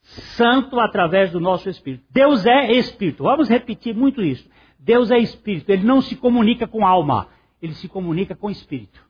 Santo 0.01 0.79
através 0.79 1.32
do 1.32 1.39
nosso 1.39 1.69
espírito. 1.69 2.03
Deus 2.12 2.45
é 2.45 2.71
espírito. 2.73 3.23
Vamos 3.23 3.47
repetir 3.47 3.95
muito 3.95 4.21
isso. 4.21 4.47
Deus 4.77 5.10
é 5.10 5.17
espírito. 5.17 5.69
Ele 5.69 5.86
não 5.86 6.01
se 6.01 6.15
comunica 6.15 6.67
com 6.67 6.86
alma, 6.86 7.29
ele 7.62 7.73
se 7.73 7.88
comunica 7.88 8.36
com 8.36 8.49
espírito. 8.49 9.01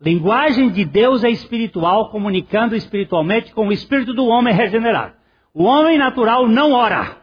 Linguagem 0.00 0.68
de 0.68 0.84
Deus 0.84 1.24
é 1.24 1.30
espiritual, 1.30 2.10
comunicando 2.10 2.74
espiritualmente 2.74 3.54
com 3.54 3.68
o 3.68 3.72
espírito 3.72 4.12
do 4.12 4.26
homem 4.26 4.52
regenerado. 4.52 5.14
O 5.54 5.64
homem 5.64 5.96
natural 5.96 6.46
não 6.48 6.72
ora. 6.72 7.16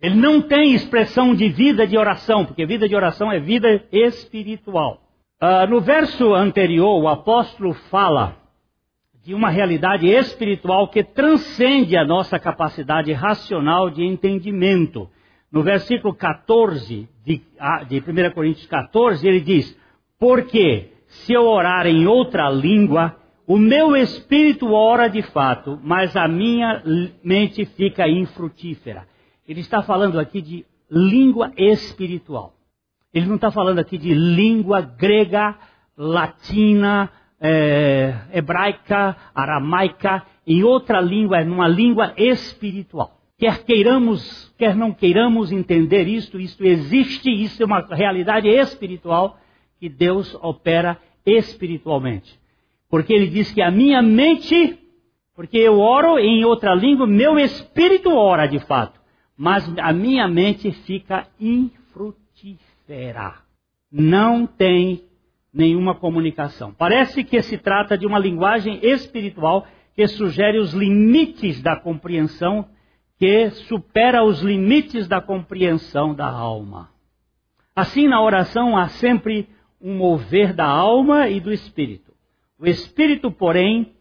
Ele 0.00 0.14
não 0.14 0.40
tem 0.40 0.72
expressão 0.72 1.34
de 1.34 1.48
vida 1.48 1.86
de 1.86 1.98
oração, 1.98 2.44
porque 2.44 2.64
vida 2.64 2.88
de 2.88 2.96
oração 2.96 3.30
é 3.30 3.38
vida 3.38 3.84
espiritual. 3.92 5.02
Uh, 5.42 5.68
no 5.68 5.80
verso 5.80 6.34
anterior, 6.34 7.02
o 7.02 7.08
apóstolo 7.08 7.74
fala 7.90 8.36
de 9.22 9.34
uma 9.34 9.50
realidade 9.50 10.08
espiritual 10.08 10.88
que 10.88 11.04
transcende 11.04 11.96
a 11.96 12.04
nossa 12.04 12.38
capacidade 12.38 13.12
racional 13.12 13.90
de 13.90 14.02
entendimento. 14.02 15.08
No 15.52 15.62
versículo 15.62 16.14
14 16.14 17.08
de, 17.24 17.42
de 17.88 17.98
1 17.98 18.30
Coríntios 18.32 18.66
14, 18.66 19.26
ele 19.26 19.40
diz: 19.40 19.78
Porque 20.18 20.92
se 21.06 21.32
eu 21.32 21.46
orar 21.46 21.86
em 21.86 22.06
outra 22.06 22.48
língua, 22.48 23.16
o 23.46 23.58
meu 23.58 23.96
espírito 23.96 24.72
ora 24.72 25.08
de 25.08 25.22
fato, 25.22 25.78
mas 25.82 26.16
a 26.16 26.28
minha 26.28 26.82
mente 27.22 27.64
fica 27.64 28.08
infrutífera. 28.08 29.09
Ele 29.50 29.62
está 29.62 29.82
falando 29.82 30.20
aqui 30.20 30.40
de 30.40 30.64
língua 30.88 31.50
espiritual. 31.56 32.54
Ele 33.12 33.26
não 33.26 33.34
está 33.34 33.50
falando 33.50 33.80
aqui 33.80 33.98
de 33.98 34.14
língua 34.14 34.80
grega, 34.80 35.58
latina, 35.96 37.10
é, 37.40 38.14
hebraica, 38.32 39.16
aramaica, 39.34 40.24
em 40.46 40.62
outra 40.62 41.00
língua, 41.00 41.42
numa 41.42 41.66
língua 41.66 42.14
espiritual. 42.16 43.18
Quer 43.36 43.64
queiramos, 43.64 44.54
quer 44.56 44.76
não 44.76 44.92
queiramos 44.92 45.50
entender 45.50 46.06
isto, 46.06 46.38
isto 46.38 46.64
existe, 46.64 47.28
isso 47.28 47.60
é 47.60 47.66
uma 47.66 47.80
realidade 47.90 48.46
espiritual 48.46 49.36
que 49.80 49.88
Deus 49.88 50.32
opera 50.42 50.96
espiritualmente. 51.26 52.38
Porque 52.88 53.12
ele 53.12 53.26
diz 53.26 53.50
que 53.50 53.60
a 53.60 53.70
minha 53.72 54.00
mente, 54.00 54.78
porque 55.34 55.58
eu 55.58 55.80
oro 55.80 56.20
em 56.20 56.44
outra 56.44 56.72
língua, 56.72 57.04
meu 57.04 57.36
espírito 57.36 58.14
ora 58.14 58.46
de 58.46 58.60
fato, 58.60 58.99
mas 59.40 59.66
a 59.78 59.90
minha 59.90 60.28
mente 60.28 60.70
fica 60.70 61.26
infrutífera. 61.40 63.36
Não 63.90 64.46
tem 64.46 65.02
nenhuma 65.50 65.94
comunicação. 65.94 66.74
Parece 66.74 67.24
que 67.24 67.40
se 67.40 67.56
trata 67.56 67.96
de 67.96 68.06
uma 68.06 68.18
linguagem 68.18 68.78
espiritual 68.82 69.66
que 69.96 70.06
sugere 70.08 70.58
os 70.58 70.74
limites 70.74 71.62
da 71.62 71.74
compreensão, 71.74 72.68
que 73.18 73.48
supera 73.48 74.22
os 74.22 74.42
limites 74.42 75.08
da 75.08 75.22
compreensão 75.22 76.14
da 76.14 76.28
alma. 76.28 76.90
Assim, 77.74 78.06
na 78.08 78.20
oração 78.22 78.76
há 78.76 78.88
sempre 78.88 79.48
um 79.80 79.96
mover 79.96 80.52
da 80.52 80.66
alma 80.66 81.30
e 81.30 81.40
do 81.40 81.50
espírito. 81.50 82.12
O 82.58 82.66
espírito, 82.66 83.32
porém, 83.32 83.94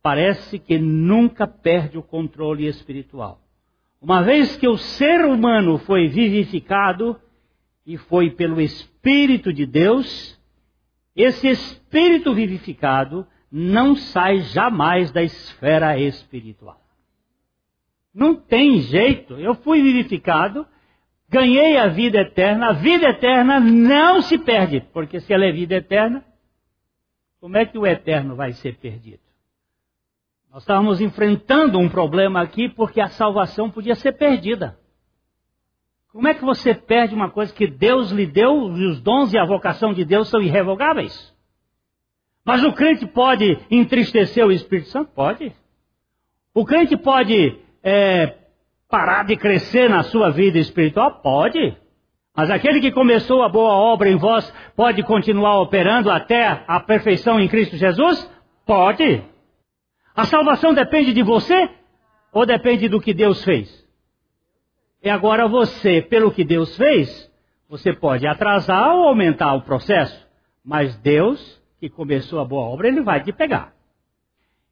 parece 0.00 0.56
que 0.56 0.78
nunca 0.78 1.48
perde 1.48 1.98
o 1.98 2.02
controle 2.02 2.68
espiritual. 2.68 3.43
Uma 4.04 4.22
vez 4.22 4.54
que 4.58 4.68
o 4.68 4.76
ser 4.76 5.24
humano 5.24 5.78
foi 5.78 6.08
vivificado 6.08 7.18
e 7.86 7.96
foi 7.96 8.28
pelo 8.28 8.60
Espírito 8.60 9.50
de 9.50 9.64
Deus, 9.64 10.38
esse 11.16 11.48
Espírito 11.48 12.34
vivificado 12.34 13.26
não 13.50 13.96
sai 13.96 14.40
jamais 14.40 15.10
da 15.10 15.22
esfera 15.22 15.98
espiritual. 15.98 16.78
Não 18.14 18.34
tem 18.36 18.80
jeito. 18.80 19.40
Eu 19.40 19.54
fui 19.54 19.80
vivificado, 19.80 20.66
ganhei 21.26 21.78
a 21.78 21.86
vida 21.86 22.18
eterna. 22.18 22.68
A 22.68 22.72
vida 22.72 23.08
eterna 23.08 23.58
não 23.58 24.20
se 24.20 24.36
perde, 24.36 24.82
porque 24.92 25.18
se 25.18 25.32
ela 25.32 25.46
é 25.46 25.50
vida 25.50 25.76
eterna, 25.76 26.22
como 27.40 27.56
é 27.56 27.64
que 27.64 27.78
o 27.78 27.86
eterno 27.86 28.36
vai 28.36 28.52
ser 28.52 28.76
perdido? 28.76 29.23
Nós 30.54 30.62
estávamos 30.62 31.00
enfrentando 31.00 31.80
um 31.80 31.88
problema 31.88 32.40
aqui 32.40 32.68
porque 32.68 33.00
a 33.00 33.08
salvação 33.08 33.68
podia 33.68 33.96
ser 33.96 34.12
perdida. 34.12 34.78
Como 36.12 36.28
é 36.28 36.34
que 36.34 36.44
você 36.44 36.72
perde 36.72 37.12
uma 37.12 37.28
coisa 37.28 37.52
que 37.52 37.66
Deus 37.66 38.12
lhe 38.12 38.24
deu 38.24 38.72
e 38.76 38.86
os 38.86 39.00
dons 39.00 39.32
e 39.32 39.36
a 39.36 39.44
vocação 39.44 39.92
de 39.92 40.04
Deus 40.04 40.28
são 40.28 40.40
irrevogáveis? 40.40 41.34
Mas 42.44 42.62
o 42.62 42.72
crente 42.72 43.04
pode 43.04 43.58
entristecer 43.68 44.46
o 44.46 44.52
Espírito 44.52 44.90
Santo? 44.90 45.10
Pode. 45.12 45.52
O 46.54 46.64
crente 46.64 46.96
pode 46.96 47.58
é, 47.82 48.36
parar 48.88 49.24
de 49.24 49.36
crescer 49.36 49.90
na 49.90 50.04
sua 50.04 50.30
vida 50.30 50.56
espiritual? 50.56 51.20
Pode. 51.20 51.76
Mas 52.32 52.48
aquele 52.48 52.80
que 52.80 52.92
começou 52.92 53.42
a 53.42 53.48
boa 53.48 53.72
obra 53.72 54.08
em 54.08 54.16
vós 54.16 54.48
pode 54.76 55.02
continuar 55.02 55.60
operando 55.60 56.12
até 56.12 56.62
a 56.68 56.78
perfeição 56.78 57.40
em 57.40 57.48
Cristo 57.48 57.76
Jesus? 57.76 58.30
Pode. 58.64 59.33
A 60.14 60.24
salvação 60.26 60.72
depende 60.72 61.12
de 61.12 61.22
você 61.22 61.70
ou 62.32 62.46
depende 62.46 62.88
do 62.88 63.00
que 63.00 63.12
Deus 63.12 63.42
fez? 63.44 63.84
E 65.02 65.10
agora 65.10 65.48
você, 65.48 66.00
pelo 66.00 66.32
que 66.32 66.44
Deus 66.44 66.76
fez, 66.76 67.30
você 67.68 67.92
pode 67.92 68.26
atrasar 68.26 68.94
ou 68.94 69.08
aumentar 69.08 69.54
o 69.54 69.62
processo, 69.62 70.26
mas 70.64 70.96
Deus, 70.98 71.62
que 71.78 71.90
começou 71.90 72.40
a 72.40 72.44
boa 72.44 72.64
obra, 72.64 72.88
ele 72.88 73.02
vai 73.02 73.22
te 73.22 73.32
pegar. 73.32 73.74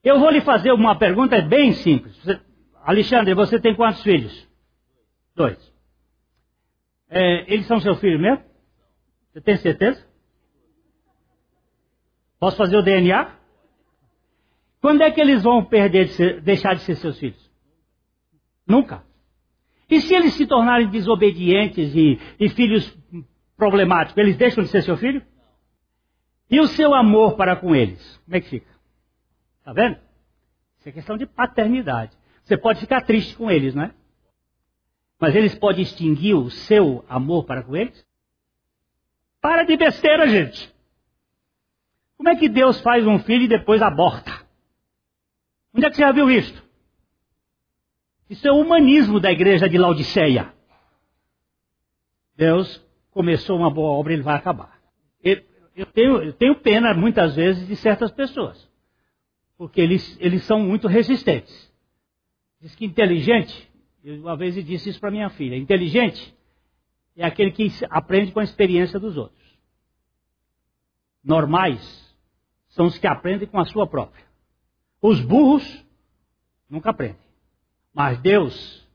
Eu 0.02 0.18
vou 0.18 0.30
lhe 0.30 0.40
fazer 0.40 0.72
uma 0.72 0.96
pergunta 0.96 1.40
bem 1.42 1.72
simples. 1.72 2.16
Você, 2.18 2.40
Alexandre, 2.82 3.34
você 3.34 3.60
tem 3.60 3.74
quantos 3.74 4.02
filhos? 4.02 4.48
Dois. 5.34 5.58
É, 7.08 7.52
eles 7.52 7.66
são 7.66 7.80
seu 7.80 7.94
filho 7.96 8.18
mesmo? 8.18 8.42
Você 9.32 9.40
tem 9.40 9.56
certeza? 9.56 10.04
Posso 12.38 12.56
fazer 12.56 12.76
o 12.76 12.82
DNA? 12.82 13.41
Quando 14.82 15.02
é 15.02 15.12
que 15.12 15.20
eles 15.20 15.44
vão 15.44 15.64
perder 15.64 16.06
de 16.06 16.12
ser, 16.14 16.40
deixar 16.40 16.74
de 16.74 16.82
ser 16.82 16.96
seus 16.96 17.16
filhos? 17.16 17.50
Nunca. 18.66 19.04
E 19.88 20.00
se 20.00 20.12
eles 20.12 20.34
se 20.34 20.44
tornarem 20.44 20.88
desobedientes 20.88 21.94
e, 21.94 22.18
e 22.40 22.48
filhos 22.48 22.92
problemáticos, 23.56 24.18
eles 24.18 24.36
deixam 24.36 24.64
de 24.64 24.70
ser 24.70 24.82
seu 24.82 24.96
filho? 24.96 25.24
E 26.50 26.58
o 26.58 26.66
seu 26.66 26.94
amor 26.94 27.36
para 27.36 27.54
com 27.54 27.76
eles? 27.76 28.20
Como 28.24 28.36
é 28.36 28.40
que 28.40 28.48
fica? 28.48 28.72
Está 29.60 29.72
vendo? 29.72 29.98
Isso 30.80 30.88
é 30.88 30.92
questão 30.92 31.16
de 31.16 31.26
paternidade. 31.26 32.10
Você 32.42 32.56
pode 32.56 32.80
ficar 32.80 33.02
triste 33.02 33.36
com 33.36 33.48
eles, 33.48 33.76
não 33.76 33.84
é? 33.84 33.94
Mas 35.20 35.36
eles 35.36 35.54
podem 35.54 35.82
extinguir 35.82 36.34
o 36.34 36.50
seu 36.50 37.04
amor 37.08 37.44
para 37.44 37.62
com 37.62 37.76
eles? 37.76 38.04
Para 39.40 39.62
de 39.62 39.76
besteira, 39.76 40.26
gente. 40.26 40.74
Como 42.16 42.28
é 42.28 42.34
que 42.34 42.48
Deus 42.48 42.80
faz 42.80 43.06
um 43.06 43.20
filho 43.20 43.44
e 43.44 43.48
depois 43.48 43.80
aborta? 43.80 44.41
Onde 45.74 45.86
é 45.86 45.90
que 45.90 45.96
você 45.96 46.02
já 46.02 46.12
viu 46.12 46.30
isso? 46.30 46.62
Isso 48.28 48.46
é 48.46 48.52
o 48.52 48.60
humanismo 48.60 49.20
da 49.20 49.30
igreja 49.30 49.68
de 49.68 49.78
Laodiceia. 49.78 50.52
Deus 52.36 52.84
começou 53.10 53.58
uma 53.58 53.70
boa 53.70 53.90
obra, 53.90 54.12
e 54.12 54.16
ele 54.16 54.22
vai 54.22 54.36
acabar. 54.36 54.80
Eu 55.74 55.86
tenho, 55.86 56.22
eu 56.22 56.32
tenho 56.34 56.54
pena, 56.56 56.92
muitas 56.94 57.34
vezes, 57.34 57.66
de 57.66 57.76
certas 57.76 58.10
pessoas. 58.10 58.68
Porque 59.56 59.80
eles, 59.80 60.16
eles 60.20 60.44
são 60.44 60.60
muito 60.60 60.86
resistentes. 60.86 61.72
Diz 62.60 62.74
que 62.74 62.84
inteligente, 62.84 63.70
eu 64.04 64.20
uma 64.20 64.36
vez 64.36 64.54
disse 64.64 64.90
isso 64.90 65.00
para 65.00 65.10
minha 65.10 65.30
filha, 65.30 65.56
inteligente 65.56 66.34
é 67.16 67.24
aquele 67.24 67.50
que 67.52 67.68
aprende 67.90 68.32
com 68.32 68.40
a 68.40 68.44
experiência 68.44 68.98
dos 68.98 69.16
outros. 69.16 69.42
Normais 71.22 72.16
são 72.68 72.86
os 72.86 72.98
que 72.98 73.06
aprendem 73.06 73.48
com 73.48 73.58
a 73.58 73.66
sua 73.66 73.86
própria. 73.86 74.24
Os 75.02 75.20
burros 75.20 75.84
nunca 76.70 76.90
aprendem. 76.90 77.16
Mas 77.92 78.18
Deus 78.20 78.88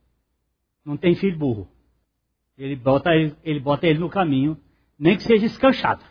não 0.84 0.96
tem 0.96 1.14
filho 1.14 1.38
burro. 1.38 1.68
Ele 2.58 2.76
bota 2.76 3.12
ele, 3.12 3.36
ele 3.44 3.60
bota 3.60 3.86
ele 3.86 4.00
no 4.00 4.10
caminho, 4.10 4.58
nem 4.98 5.18
que 5.18 5.24
seja 5.24 5.46
escanchado. 5.46 6.04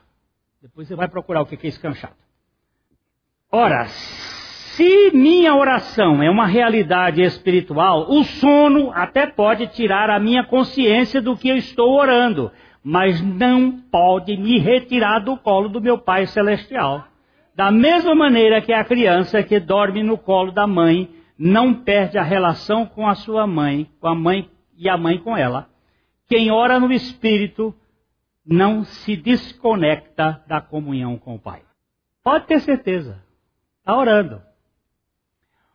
Depois 0.60 0.86
você 0.86 0.94
vai 0.94 1.08
procurar 1.08 1.40
o 1.40 1.46
que 1.46 1.66
é 1.66 1.68
escanchado. 1.68 2.14
Ora, 3.50 3.86
se 3.86 5.10
minha 5.12 5.54
oração 5.54 6.22
é 6.22 6.28
uma 6.28 6.46
realidade 6.46 7.22
espiritual, 7.22 8.10
o 8.10 8.22
sono 8.22 8.92
até 8.92 9.26
pode 9.26 9.66
tirar 9.68 10.10
a 10.10 10.20
minha 10.20 10.44
consciência 10.44 11.22
do 11.22 11.36
que 11.36 11.48
eu 11.48 11.56
estou 11.56 11.98
orando, 11.98 12.52
mas 12.84 13.20
não 13.22 13.72
pode 13.72 14.36
me 14.36 14.58
retirar 14.58 15.20
do 15.20 15.36
colo 15.38 15.68
do 15.68 15.80
meu 15.80 15.98
Pai 15.98 16.26
Celestial. 16.26 17.08
Da 17.56 17.70
mesma 17.70 18.14
maneira 18.14 18.60
que 18.60 18.70
a 18.70 18.84
criança 18.84 19.42
que 19.42 19.58
dorme 19.58 20.02
no 20.02 20.18
colo 20.18 20.52
da 20.52 20.66
mãe 20.66 21.08
não 21.38 21.72
perde 21.72 22.18
a 22.18 22.22
relação 22.22 22.84
com 22.84 23.08
a 23.08 23.14
sua 23.14 23.46
mãe, 23.46 23.90
com 23.98 24.08
a 24.08 24.14
mãe 24.14 24.50
e 24.76 24.90
a 24.90 24.98
mãe 24.98 25.18
com 25.18 25.34
ela. 25.34 25.66
Quem 26.28 26.50
ora 26.50 26.78
no 26.78 26.92
Espírito 26.92 27.74
não 28.44 28.84
se 28.84 29.16
desconecta 29.16 30.44
da 30.46 30.60
comunhão 30.60 31.16
com 31.16 31.36
o 31.36 31.38
Pai. 31.38 31.62
Pode 32.22 32.46
ter 32.46 32.60
certeza. 32.60 33.24
Está 33.78 33.96
orando. 33.96 34.42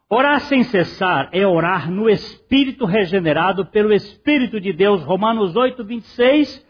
Orar 0.08 0.40
sem 0.42 0.62
cessar 0.62 1.30
é 1.32 1.48
orar 1.48 1.90
no 1.90 2.08
Espírito 2.08 2.86
regenerado 2.86 3.66
pelo 3.66 3.92
Espírito 3.92 4.62
de 4.62 4.72
Deus. 4.72 5.02
Romanos 5.02 5.56
8, 5.56 5.84
26. 5.84 6.64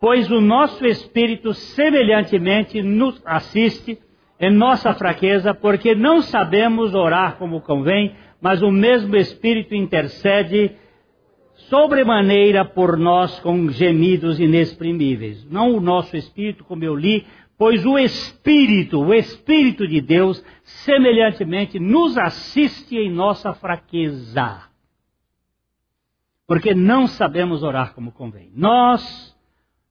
Pois 0.00 0.30
o 0.30 0.40
nosso 0.40 0.86
Espírito 0.86 1.52
semelhantemente 1.52 2.80
nos 2.80 3.20
assiste 3.26 3.98
em 4.40 4.50
nossa 4.50 4.94
fraqueza, 4.94 5.52
porque 5.52 5.94
não 5.94 6.22
sabemos 6.22 6.94
orar 6.94 7.36
como 7.36 7.60
convém, 7.60 8.14
mas 8.40 8.62
o 8.62 8.70
mesmo 8.70 9.16
Espírito 9.16 9.74
intercede 9.74 10.72
sobremaneira 11.54 12.64
por 12.64 12.96
nós 12.96 13.38
com 13.40 13.68
gemidos 13.68 14.38
inexprimíveis. 14.38 15.44
Não 15.50 15.74
o 15.74 15.80
nosso 15.80 16.16
Espírito, 16.16 16.64
como 16.64 16.84
eu 16.84 16.94
li, 16.94 17.26
pois 17.58 17.84
o 17.84 17.98
Espírito, 17.98 19.00
o 19.00 19.12
Espírito 19.12 19.86
de 19.86 20.00
Deus, 20.00 20.42
semelhantemente 20.62 21.80
nos 21.80 22.16
assiste 22.16 22.96
em 22.96 23.10
nossa 23.10 23.52
fraqueza. 23.52 24.62
Porque 26.46 26.74
não 26.74 27.06
sabemos 27.08 27.62
orar 27.62 27.92
como 27.92 28.12
convém. 28.12 28.50
Nós 28.54 29.36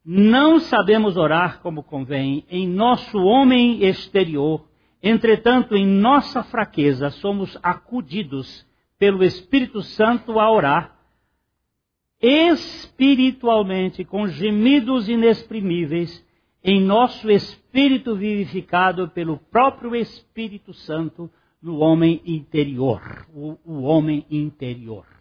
não 0.10 0.58
sabemos 0.58 1.18
orar 1.18 1.60
como 1.60 1.84
convém 1.84 2.46
em 2.50 2.66
nosso 2.66 3.18
homem 3.18 3.84
exterior, 3.84 4.66
entretanto, 5.04 5.76
em 5.76 5.86
nossa 5.86 6.42
fraqueza, 6.44 7.10
somos 7.10 7.60
acudidos 7.62 8.66
pelo 8.98 9.22
Espírito 9.22 9.82
Santo 9.82 10.40
a 10.40 10.50
orar 10.50 10.98
espiritualmente 12.22 14.06
com 14.06 14.30
gemidos 14.30 15.10
inexprimíveis 15.10 16.26
em 16.64 16.82
nosso 16.82 17.30
espírito 17.30 18.16
vivificado 18.16 19.10
pelo 19.10 19.38
próprio 19.38 19.94
Espírito 19.94 20.74
Santo 20.74 21.30
no 21.62 21.80
homem 21.80 22.22
interior, 22.26 23.28
o, 23.34 23.58
o 23.66 23.82
homem 23.82 24.26
interior. 24.32 25.17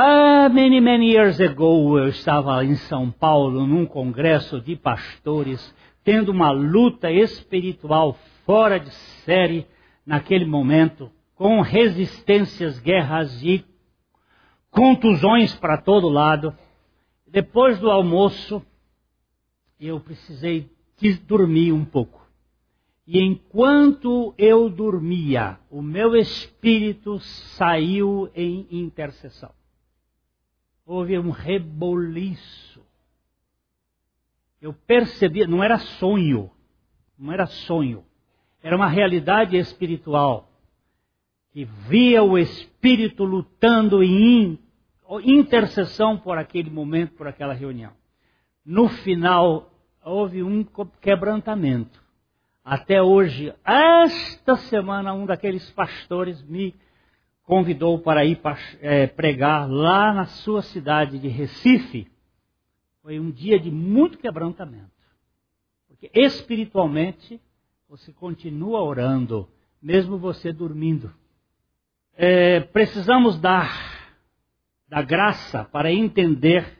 Ah, 0.00 0.48
many, 0.48 0.80
many 0.80 1.10
years 1.10 1.40
ago, 1.40 1.98
eu 1.98 2.06
estava 2.06 2.64
em 2.64 2.76
São 2.76 3.10
Paulo 3.10 3.66
num 3.66 3.84
congresso 3.84 4.60
de 4.60 4.76
pastores, 4.76 5.74
tendo 6.04 6.30
uma 6.30 6.52
luta 6.52 7.10
espiritual 7.10 8.16
fora 8.46 8.78
de 8.78 8.92
série 9.24 9.66
naquele 10.06 10.44
momento, 10.44 11.10
com 11.34 11.60
resistências, 11.60 12.78
guerras 12.78 13.42
e 13.42 13.64
contusões 14.70 15.52
para 15.56 15.78
todo 15.78 16.08
lado. 16.08 16.54
Depois 17.26 17.80
do 17.80 17.90
almoço, 17.90 18.62
eu 19.80 19.98
precisei 19.98 20.70
dormir 21.26 21.72
um 21.72 21.84
pouco. 21.84 22.24
E 23.04 23.20
enquanto 23.20 24.32
eu 24.38 24.70
dormia, 24.70 25.58
o 25.68 25.82
meu 25.82 26.14
espírito 26.14 27.18
saiu 27.18 28.30
em 28.32 28.64
intercessão 28.70 29.57
houve 30.88 31.18
um 31.18 31.30
reboliço. 31.30 32.82
eu 34.58 34.72
percebia, 34.72 35.46
não 35.46 35.62
era 35.62 35.78
sonho, 35.78 36.50
não 37.16 37.30
era 37.30 37.46
sonho, 37.46 38.04
era 38.62 38.74
uma 38.74 38.88
realidade 38.88 39.56
espiritual 39.58 40.50
que 41.50 41.64
via 41.64 42.22
o 42.22 42.38
Espírito 42.38 43.22
lutando 43.22 44.02
em 44.02 44.58
intercessão 45.22 46.16
por 46.16 46.38
aquele 46.38 46.70
momento, 46.70 47.14
por 47.14 47.26
aquela 47.26 47.52
reunião. 47.52 47.92
No 48.64 48.88
final, 48.88 49.70
houve 50.02 50.42
um 50.42 50.64
quebrantamento. 51.00 52.02
Até 52.64 53.02
hoje, 53.02 53.54
esta 53.64 54.56
semana, 54.56 55.12
um 55.12 55.26
daqueles 55.26 55.70
pastores 55.70 56.42
me 56.42 56.74
convidou 57.48 57.98
para 57.98 58.26
ir 58.26 58.38
é, 58.82 59.06
pregar 59.06 59.66
lá 59.66 60.12
na 60.12 60.26
sua 60.26 60.60
cidade 60.60 61.18
de 61.18 61.28
Recife. 61.28 62.06
Foi 63.00 63.18
um 63.18 63.30
dia 63.30 63.58
de 63.58 63.70
muito 63.70 64.18
quebrantamento. 64.18 64.92
Porque 65.88 66.10
espiritualmente, 66.12 67.40
você 67.88 68.12
continua 68.12 68.82
orando, 68.82 69.48
mesmo 69.80 70.18
você 70.18 70.52
dormindo. 70.52 71.10
É, 72.14 72.60
precisamos 72.60 73.40
dar 73.40 74.12
da 74.86 75.00
graça 75.00 75.64
para 75.64 75.90
entender 75.90 76.78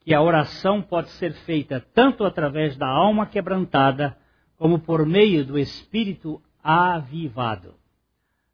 que 0.00 0.12
a 0.12 0.20
oração 0.20 0.82
pode 0.82 1.10
ser 1.10 1.34
feita 1.44 1.86
tanto 1.94 2.24
através 2.24 2.76
da 2.76 2.88
alma 2.88 3.26
quebrantada, 3.26 4.18
como 4.56 4.80
por 4.80 5.06
meio 5.06 5.44
do 5.44 5.56
espírito 5.56 6.42
avivado. 6.64 7.76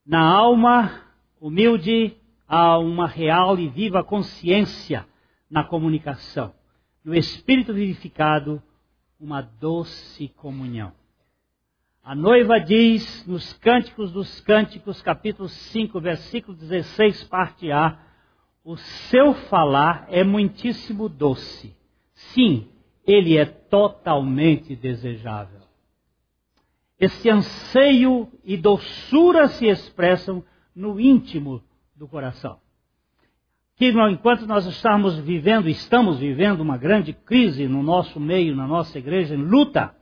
Na 0.04 0.20
alma 0.20 1.05
humilde 1.47 2.16
há 2.49 2.76
uma 2.76 3.07
real 3.07 3.57
e 3.57 3.68
viva 3.68 4.03
consciência 4.03 5.07
na 5.49 5.62
comunicação. 5.62 6.53
No 7.05 7.14
espírito 7.14 7.72
vivificado, 7.72 8.61
uma 9.18 9.42
doce 9.42 10.26
comunhão. 10.28 10.92
A 12.03 12.16
noiva 12.16 12.59
diz 12.59 13.24
nos 13.26 13.53
Cânticos 13.55 14.11
dos 14.11 14.40
Cânticos, 14.40 15.01
capítulo 15.03 15.49
5, 15.49 16.01
versículo 16.01 16.57
16, 16.57 17.22
parte 17.24 17.70
A, 17.70 17.97
o 18.64 18.76
seu 18.76 19.32
falar 19.32 20.07
é 20.11 20.24
muitíssimo 20.24 21.09
doce. 21.09 21.76
Sim, 22.12 22.68
ele 23.07 23.38
é 23.38 23.44
totalmente 23.44 24.74
desejável. 24.74 25.61
Esse 26.99 27.30
anseio 27.30 28.28
e 28.44 28.57
doçura 28.57 29.47
se 29.47 29.66
expressam 29.66 30.42
no 30.77 31.01
íntimo 31.01 31.62
do 31.97 32.07
coração. 32.07 32.59
Que 33.77 33.89
enquanto 33.89 34.47
nós 34.47 34.66
estamos 34.66 35.18
vivendo, 35.18 35.68
estamos 35.68 36.18
vivendo 36.18 36.61
uma 36.61 36.77
grande 36.77 37.14
crise 37.14 37.66
no 37.66 37.83
nosso 37.83 38.20
meio, 38.20 38.55
na 38.55 38.66
nossa 38.66 38.99
igreja, 38.99 39.35
em 39.35 39.43
luta, 39.43 39.95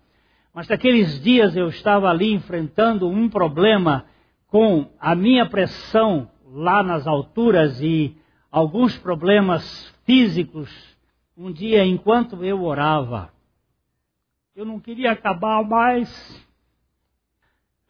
mas 0.52 0.68
naqueles 0.68 1.20
dias 1.22 1.56
eu 1.56 1.68
estava 1.68 2.08
ali 2.08 2.32
enfrentando 2.32 3.08
um 3.08 3.28
problema 3.28 4.04
com 4.46 4.88
a 5.00 5.14
minha 5.14 5.46
pressão 5.46 6.30
lá 6.46 6.82
nas 6.82 7.06
alturas 7.06 7.80
e 7.80 8.16
alguns 8.50 8.96
problemas 8.98 9.92
físicos. 10.04 10.70
Um 11.36 11.50
dia, 11.50 11.84
enquanto 11.84 12.44
eu 12.44 12.62
orava, 12.62 13.32
eu 14.54 14.64
não 14.64 14.78
queria 14.78 15.10
acabar 15.10 15.64
mais. 15.64 16.46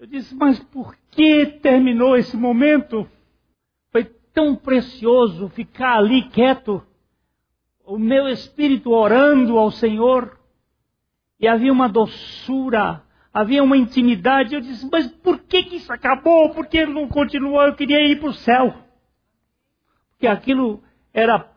Eu 0.05 0.09
disse, 0.09 0.35
mas 0.35 0.59
por 0.65 0.95
que 1.13 1.47
terminou 1.47 2.15
esse 2.15 2.37
momento? 2.37 3.09
Foi 3.91 4.05
tão 4.35 4.55
precioso 4.55 5.49
ficar 5.49 5.97
ali 5.97 6.29
quieto, 6.29 6.87
o 7.87 7.97
meu 7.97 8.29
espírito 8.29 8.91
orando 8.91 9.59
ao 9.59 9.71
Senhor. 9.71 10.39
E 11.41 11.49
havia 11.49 11.73
uma 11.73 11.89
doçura, 11.89 13.03
havia 13.33 13.65
uma 13.65 13.79
intimidade. 13.79 14.55
Eu 14.55 14.61
disse, 14.61 14.87
mas 14.93 15.11
por 15.11 15.39
que, 15.39 15.63
que 15.63 15.77
isso 15.77 15.91
acabou? 15.91 16.51
Por 16.51 16.67
que 16.67 16.85
não 16.85 17.09
continuou? 17.09 17.63
Eu 17.63 17.75
queria 17.75 18.07
ir 18.07 18.21
para 18.21 18.29
o 18.29 18.35
céu. 18.35 18.75
Porque 20.11 20.27
aquilo 20.27 20.83
era 21.15 21.51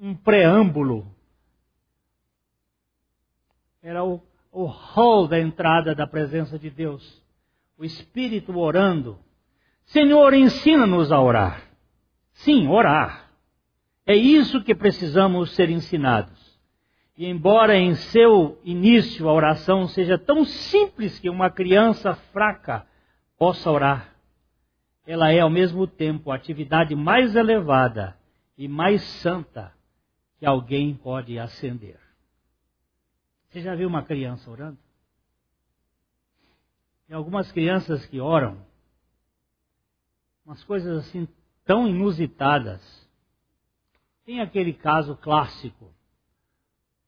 um 0.00 0.16
preâmbulo. 0.16 1.06
Era 3.80 4.02
o, 4.02 4.20
o 4.50 4.64
hall 4.64 5.28
da 5.28 5.38
entrada 5.38 5.94
da 5.94 6.08
presença 6.08 6.58
de 6.58 6.68
Deus. 6.68 7.19
O 7.80 7.84
Espírito 7.86 8.54
orando. 8.58 9.18
Senhor, 9.86 10.34
ensina-nos 10.34 11.10
a 11.10 11.18
orar. 11.18 11.62
Sim, 12.32 12.68
orar. 12.68 13.30
É 14.04 14.14
isso 14.14 14.62
que 14.62 14.74
precisamos 14.74 15.52
ser 15.52 15.70
ensinados. 15.70 16.60
E 17.16 17.24
embora 17.24 17.74
em 17.78 17.94
seu 17.94 18.60
início 18.62 19.26
a 19.26 19.32
oração 19.32 19.88
seja 19.88 20.18
tão 20.18 20.44
simples 20.44 21.18
que 21.18 21.30
uma 21.30 21.48
criança 21.48 22.14
fraca 22.34 22.86
possa 23.38 23.70
orar, 23.70 24.14
ela 25.06 25.32
é 25.32 25.40
ao 25.40 25.48
mesmo 25.48 25.86
tempo 25.86 26.30
a 26.30 26.34
atividade 26.34 26.94
mais 26.94 27.34
elevada 27.34 28.14
e 28.58 28.68
mais 28.68 29.00
santa 29.00 29.72
que 30.38 30.44
alguém 30.44 30.94
pode 30.94 31.38
acender. 31.38 31.98
Você 33.48 33.62
já 33.62 33.74
viu 33.74 33.88
uma 33.88 34.02
criança 34.02 34.50
orando? 34.50 34.89
Tem 37.10 37.16
algumas 37.16 37.50
crianças 37.50 38.06
que 38.06 38.20
oram, 38.20 38.64
umas 40.46 40.62
coisas 40.62 40.98
assim 40.98 41.26
tão 41.64 41.88
inusitadas. 41.88 42.80
Tem 44.24 44.40
aquele 44.40 44.72
caso 44.72 45.16
clássico 45.16 45.92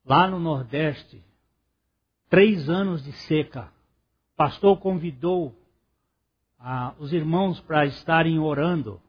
lá 0.04 0.26
no 0.26 0.40
Nordeste, 0.40 1.22
três 2.28 2.68
anos 2.68 3.04
de 3.04 3.12
seca. 3.12 3.72
O 4.32 4.36
pastor 4.38 4.76
convidou 4.80 5.54
os 6.98 7.12
irmãos 7.12 7.60
para 7.60 7.86
estarem 7.86 8.40
orando. 8.40 9.00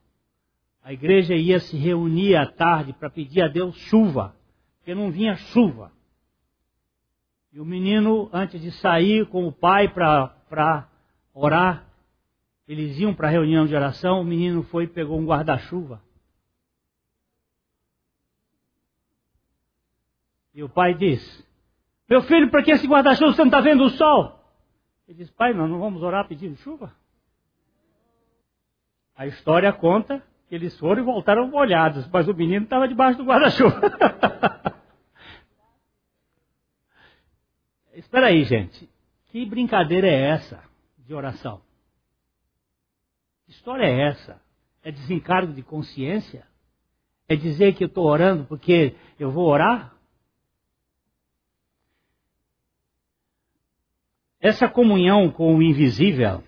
A 0.84 0.94
igreja 0.94 1.34
ia 1.34 1.60
se 1.60 1.76
reunir 1.76 2.36
à 2.36 2.46
tarde 2.46 2.94
para 2.94 3.10
pedir 3.10 3.42
a 3.42 3.48
Deus 3.48 3.76
chuva, 3.78 4.36
porque 4.78 4.94
não 4.94 5.10
vinha 5.10 5.36
chuva. 5.38 5.92
E 7.52 7.60
o 7.60 7.66
menino, 7.66 8.30
antes 8.32 8.62
de 8.62 8.70
sair 8.74 9.28
com 9.30 9.48
o 9.48 9.52
pai 9.52 9.88
para 9.88 10.36
orar, 11.34 11.86
eles 12.68 12.98
iam 13.00 13.14
para 13.14 13.28
a 13.28 13.32
reunião 13.32 13.66
de 13.66 13.76
oração, 13.76 14.22
o 14.22 14.26
menino 14.26 14.64
foi 14.64 14.86
e 14.86 14.88
pegou 14.88 15.20
um 15.20 15.26
guarda-chuva 15.26 16.02
E 20.54 20.62
o 20.62 20.70
pai 20.70 20.94
diz: 20.94 21.20
Meu 22.08 22.22
filho, 22.22 22.52
para 22.52 22.62
que 22.62 22.72
esse 22.72 22.86
guarda-chuva 22.88 23.34
você 23.34 23.42
não 23.42 23.48
está 23.48 23.60
vendo 23.60 23.84
o 23.86 23.90
sol? 23.90 24.40
Ele 25.08 25.18
diz: 25.18 25.32
Pai, 25.32 25.54
nós 25.54 25.70
não 25.70 25.80
vamos 25.80 26.04
orar 26.04 26.28
pedindo 26.28 26.56
chuva? 26.58 26.94
A 29.16 29.26
história 29.26 29.72
conta 29.74 30.22
que 30.48 30.56
eles 30.56 30.78
foram 30.78 31.02
e 31.02 31.06
voltaram 31.06 31.48
molhados, 31.48 32.08
mas 32.10 32.28
o 32.28 32.34
menino 32.34 32.66
estava 32.66 32.88
debaixo 32.88 33.18
do 33.18 33.26
guarda-chuva. 33.26 33.82
Espera 37.94 38.28
aí, 38.28 38.44
gente. 38.44 38.90
Que 39.34 39.44
brincadeira 39.48 40.08
é 40.08 40.30
essa 40.30 40.64
de 40.96 41.12
oração? 41.12 41.60
Que 43.46 43.52
história 43.52 43.84
é 43.84 44.10
essa? 44.10 44.40
É 44.84 44.92
desencargo 44.92 45.52
de 45.52 45.64
consciência? 45.64 46.46
É 47.28 47.36
dizer 47.36 47.74
que 47.74 47.84
eu 47.84 47.88
estou 47.88 48.06
orando 48.06 48.46
porque 48.46 48.96
eu 49.20 49.32
vou 49.32 49.48
orar? 49.48 49.98
Essa 54.40 54.70
comunhão 54.70 55.32
com 55.32 55.56
o 55.56 55.64
invisível 55.64 56.44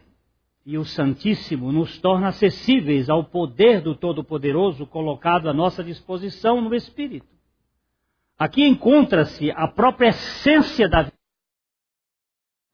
e 0.63 0.77
o 0.77 0.85
Santíssimo 0.85 1.71
nos 1.71 1.99
torna 1.99 2.27
acessíveis 2.27 3.09
ao 3.09 3.23
poder 3.23 3.81
do 3.81 3.95
Todo-Poderoso 3.95 4.85
colocado 4.85 5.49
à 5.49 5.53
nossa 5.55 5.83
disposição 5.83 6.61
no 6.61 6.75
Espírito. 6.75 7.33
Aqui 8.37 8.63
encontra-se 8.63 9.49
a 9.49 9.67
própria 9.67 10.09
essência 10.09 10.87
da 10.87 11.01
vida. 11.01 11.24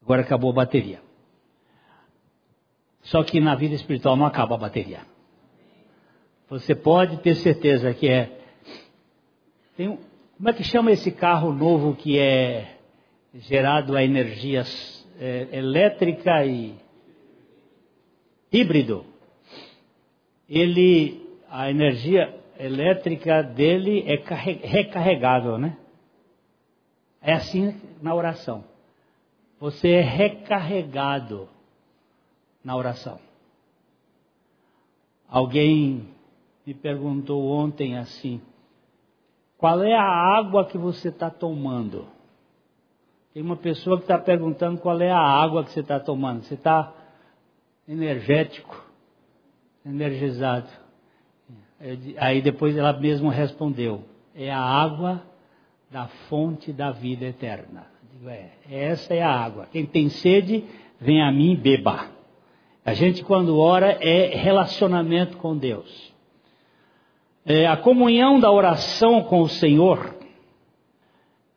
Agora 0.02 0.22
acabou 0.22 0.52
a 0.52 0.56
bateria. 0.56 1.02
Só 3.04 3.24
que 3.24 3.40
na 3.40 3.56
vida 3.56 3.76
espiritual 3.76 4.16
não 4.16 4.26
acaba 4.26 4.56
a 4.56 4.60
bateria. 4.60 5.02
Você 6.50 6.76
pode 6.76 7.18
ter 7.18 7.36
certeza 7.36 7.94
que 7.94 8.10
é. 8.10 8.40
Tem, 9.76 9.98
como 10.38 10.50
é 10.50 10.54
que 10.54 10.64
chama 10.64 10.92
esse 10.92 11.12
carro 11.12 11.54
novo 11.54 11.96
que 11.96 12.20
é 12.20 12.78
gerado 13.34 13.96
a 13.96 14.04
energias 14.04 15.08
é, 15.20 15.48
elétrica 15.54 16.46
e 16.46 16.76
híbrido, 18.52 19.06
ele, 20.50 21.26
a 21.50 21.70
energia 21.70 22.36
elétrica 22.60 23.42
dele 23.42 24.04
é 24.06 24.16
recarregável, 24.68 25.58
né? 25.58 25.78
É 27.22 27.34
assim 27.34 27.80
na 28.02 28.14
oração. 28.14 28.71
Você 29.62 29.92
é 29.92 30.02
recarregado 30.02 31.48
na 32.64 32.76
oração. 32.76 33.20
Alguém 35.30 36.10
me 36.66 36.74
perguntou 36.74 37.48
ontem 37.48 37.96
assim: 37.96 38.42
qual 39.60 39.84
é 39.84 39.94
a 39.94 40.02
água 40.02 40.66
que 40.66 40.80
você 40.80 41.10
está 41.10 41.30
tomando? 41.30 42.08
Tem 43.36 43.44
uma 43.44 43.56
pessoa 43.56 43.98
que 43.98 44.04
está 44.04 44.18
perguntando 44.18 44.80
qual 44.80 45.00
é 45.00 45.12
a 45.12 45.20
água 45.20 45.64
que 45.64 45.70
você 45.70 45.82
está 45.82 46.00
tomando. 46.00 46.42
Você 46.42 46.56
está 46.56 46.92
energético, 47.88 48.84
energizado. 49.86 50.70
Aí 52.18 52.42
depois 52.42 52.76
ela 52.76 52.94
mesma 52.94 53.32
respondeu: 53.32 54.04
é 54.34 54.52
a 54.52 54.60
água 54.60 55.22
da 55.92 56.08
fonte 56.08 56.74
da 56.74 56.90
vida 56.90 57.26
eterna. 57.26 57.91
Digo, 58.14 58.30
é, 58.30 58.50
essa 58.70 59.14
é 59.14 59.22
a 59.22 59.32
água. 59.32 59.68
Quem 59.72 59.86
tem 59.86 60.10
sede, 60.10 60.66
vem 61.00 61.22
a 61.22 61.32
mim 61.32 61.56
beba. 61.56 62.08
A 62.84 62.94
gente, 62.94 63.24
quando 63.24 63.58
ora, 63.58 63.98
é 64.02 64.36
relacionamento 64.36 65.38
com 65.38 65.56
Deus. 65.56 66.12
É, 67.46 67.68
a 67.68 67.78
comunhão 67.78 68.40
da 68.40 68.52
oração 68.52 69.24
com 69.24 69.42
o 69.42 69.50
Senhor 69.50 70.16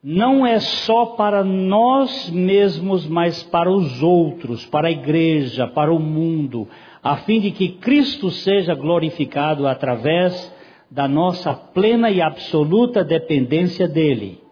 não 0.02 0.46
é 0.46 0.60
só 0.60 1.06
para 1.06 1.42
nós 1.42 2.30
mesmos, 2.30 3.06
mas 3.06 3.42
para 3.42 3.70
os 3.70 4.02
outros, 4.02 4.64
para 4.66 4.88
a 4.88 4.92
igreja, 4.92 5.66
para 5.66 5.92
o 5.92 5.98
mundo, 5.98 6.68
a 7.02 7.16
fim 7.16 7.40
de 7.40 7.50
que 7.50 7.70
Cristo 7.70 8.30
seja 8.30 8.74
glorificado 8.74 9.66
através 9.66 10.54
da 10.90 11.08
nossa 11.08 11.52
plena 11.52 12.10
e 12.10 12.22
absoluta 12.22 13.02
dependência 13.02 13.88
dele. 13.88 14.43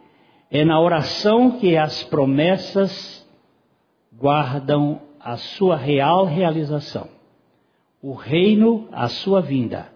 É 0.55 0.66
na 0.66 0.78
oração 0.78 1.59
que 1.59 1.78
as 1.78 2.05
promessas 2.05 3.26
guardam 4.12 5.00
a 5.18 5.38
sua 5.38 5.76
real 5.78 6.26
realização, 6.26 7.09
o 8.03 8.12
reino, 8.12 8.86
a 8.92 9.09
sua 9.09 9.40
vinda, 9.40 9.90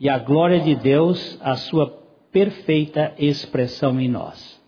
e 0.00 0.08
a 0.08 0.18
glória 0.18 0.58
de 0.58 0.74
Deus, 0.74 1.38
a 1.40 1.54
sua 1.54 1.86
perfeita 2.32 3.14
expressão 3.16 4.00
em 4.00 4.08
nós. 4.08 4.60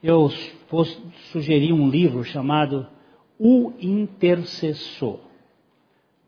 Eu 0.00 0.30
vou 0.70 0.84
sugerir 1.32 1.72
um 1.72 1.90
livro 1.90 2.22
chamado 2.22 2.86
O 3.36 3.72
Intercessor, 3.80 5.18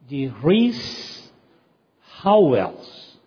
de 0.04 0.26
Rhys 0.26 1.32
Howells. 2.24 3.20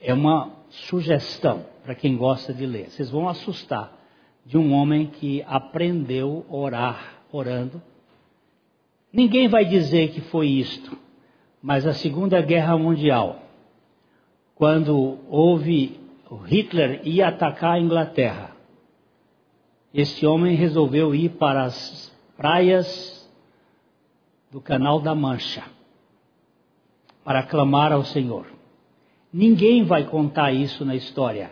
É 0.00 0.12
uma 0.12 0.50
sugestão 0.68 1.72
para 1.84 1.94
quem 1.94 2.16
gosta 2.16 2.52
de 2.52 2.64
ler. 2.64 2.90
Vocês 2.90 3.10
vão 3.10 3.28
assustar 3.28 3.92
de 4.44 4.56
um 4.56 4.72
homem 4.72 5.06
que 5.06 5.44
aprendeu 5.46 6.44
a 6.48 6.54
orar 6.56 7.14
orando. 7.30 7.80
Ninguém 9.12 9.48
vai 9.48 9.66
dizer 9.66 10.12
que 10.12 10.22
foi 10.22 10.48
isto, 10.48 10.96
mas 11.62 11.86
a 11.86 11.92
Segunda 11.92 12.40
Guerra 12.40 12.76
Mundial, 12.78 13.42
quando 14.54 15.18
houve 15.28 16.00
Hitler 16.46 17.02
ia 17.04 17.28
atacar 17.28 17.74
a 17.74 17.80
Inglaterra, 17.80 18.50
este 19.92 20.26
homem 20.26 20.56
resolveu 20.56 21.14
ir 21.14 21.30
para 21.30 21.64
as 21.64 22.12
praias 22.36 23.30
do 24.50 24.60
Canal 24.60 25.00
da 25.00 25.14
Mancha 25.14 25.64
para 27.22 27.42
clamar 27.42 27.92
ao 27.92 28.04
Senhor. 28.04 28.46
Ninguém 29.32 29.84
vai 29.84 30.04
contar 30.04 30.52
isso 30.52 30.84
na 30.84 30.94
história, 30.94 31.50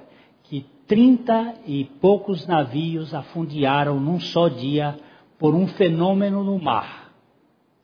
trinta 0.92 1.54
e 1.66 1.84
poucos 1.84 2.46
navios 2.46 3.14
afundiaram 3.14 3.98
num 3.98 4.20
só 4.20 4.46
dia 4.46 4.94
por 5.38 5.54
um 5.54 5.66
fenômeno 5.66 6.44
no 6.44 6.58
mar, 6.58 7.14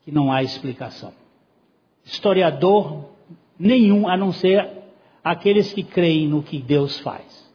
que 0.05 0.13
não 0.13 0.31
há 0.31 0.43
explicação. 0.43 1.15
Historiador 2.05 3.07
nenhum, 3.59 4.07
a 4.07 4.15
não 4.15 4.31
ser 4.31 4.69
aqueles 5.25 5.73
que 5.73 5.83
creem 5.83 6.29
no 6.29 6.43
que 6.43 6.59
Deus 6.59 6.99
faz. 7.01 7.51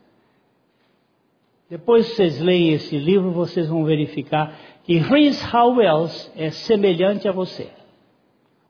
Depois 1.70 2.10
que 2.10 2.16
vocês 2.16 2.40
leem 2.40 2.74
esse 2.74 2.98
livro, 2.98 3.30
vocês 3.30 3.70
vão 3.70 3.86
verificar 3.86 4.58
que 4.84 4.98
Rhys 4.98 5.40
Howells 5.54 6.32
é 6.36 6.50
semelhante 6.50 7.28
a 7.28 7.32
você. 7.32 7.70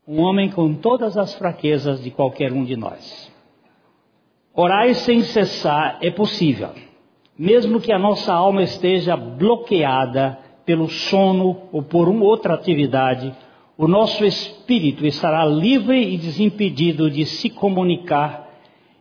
Um 0.05 0.19
homem 0.19 0.51
com 0.51 0.73
todas 0.73 1.15
as 1.15 1.34
fraquezas 1.34 2.03
de 2.03 2.11
qualquer 2.11 2.51
um 2.51 2.65
de 2.65 2.75
nós. 2.75 3.32
Orar 4.56 4.93
sem 4.93 5.22
cessar 5.22 5.97
é 5.99 6.12
possível, 6.12 6.70
mesmo 7.38 7.82
que 7.82 7.91
a 7.91 7.97
nossa 7.97 8.32
alma 8.32 8.62
esteja 8.62 9.18
bloqueada 9.18 10.38
pelo 10.64 10.88
sono 10.88 11.70
ou 11.72 11.82
por 11.82 12.08
uma 12.08 12.24
outra 12.24 12.54
atividade, 12.54 13.34
o 13.76 13.88
nosso 13.88 14.24
espírito 14.24 15.08
estará 15.08 15.43
livre 15.43 16.14
e 16.14 16.18
desimpedido 16.18 17.10
de 17.10 17.26
se 17.26 17.49
comunicar 17.49 18.47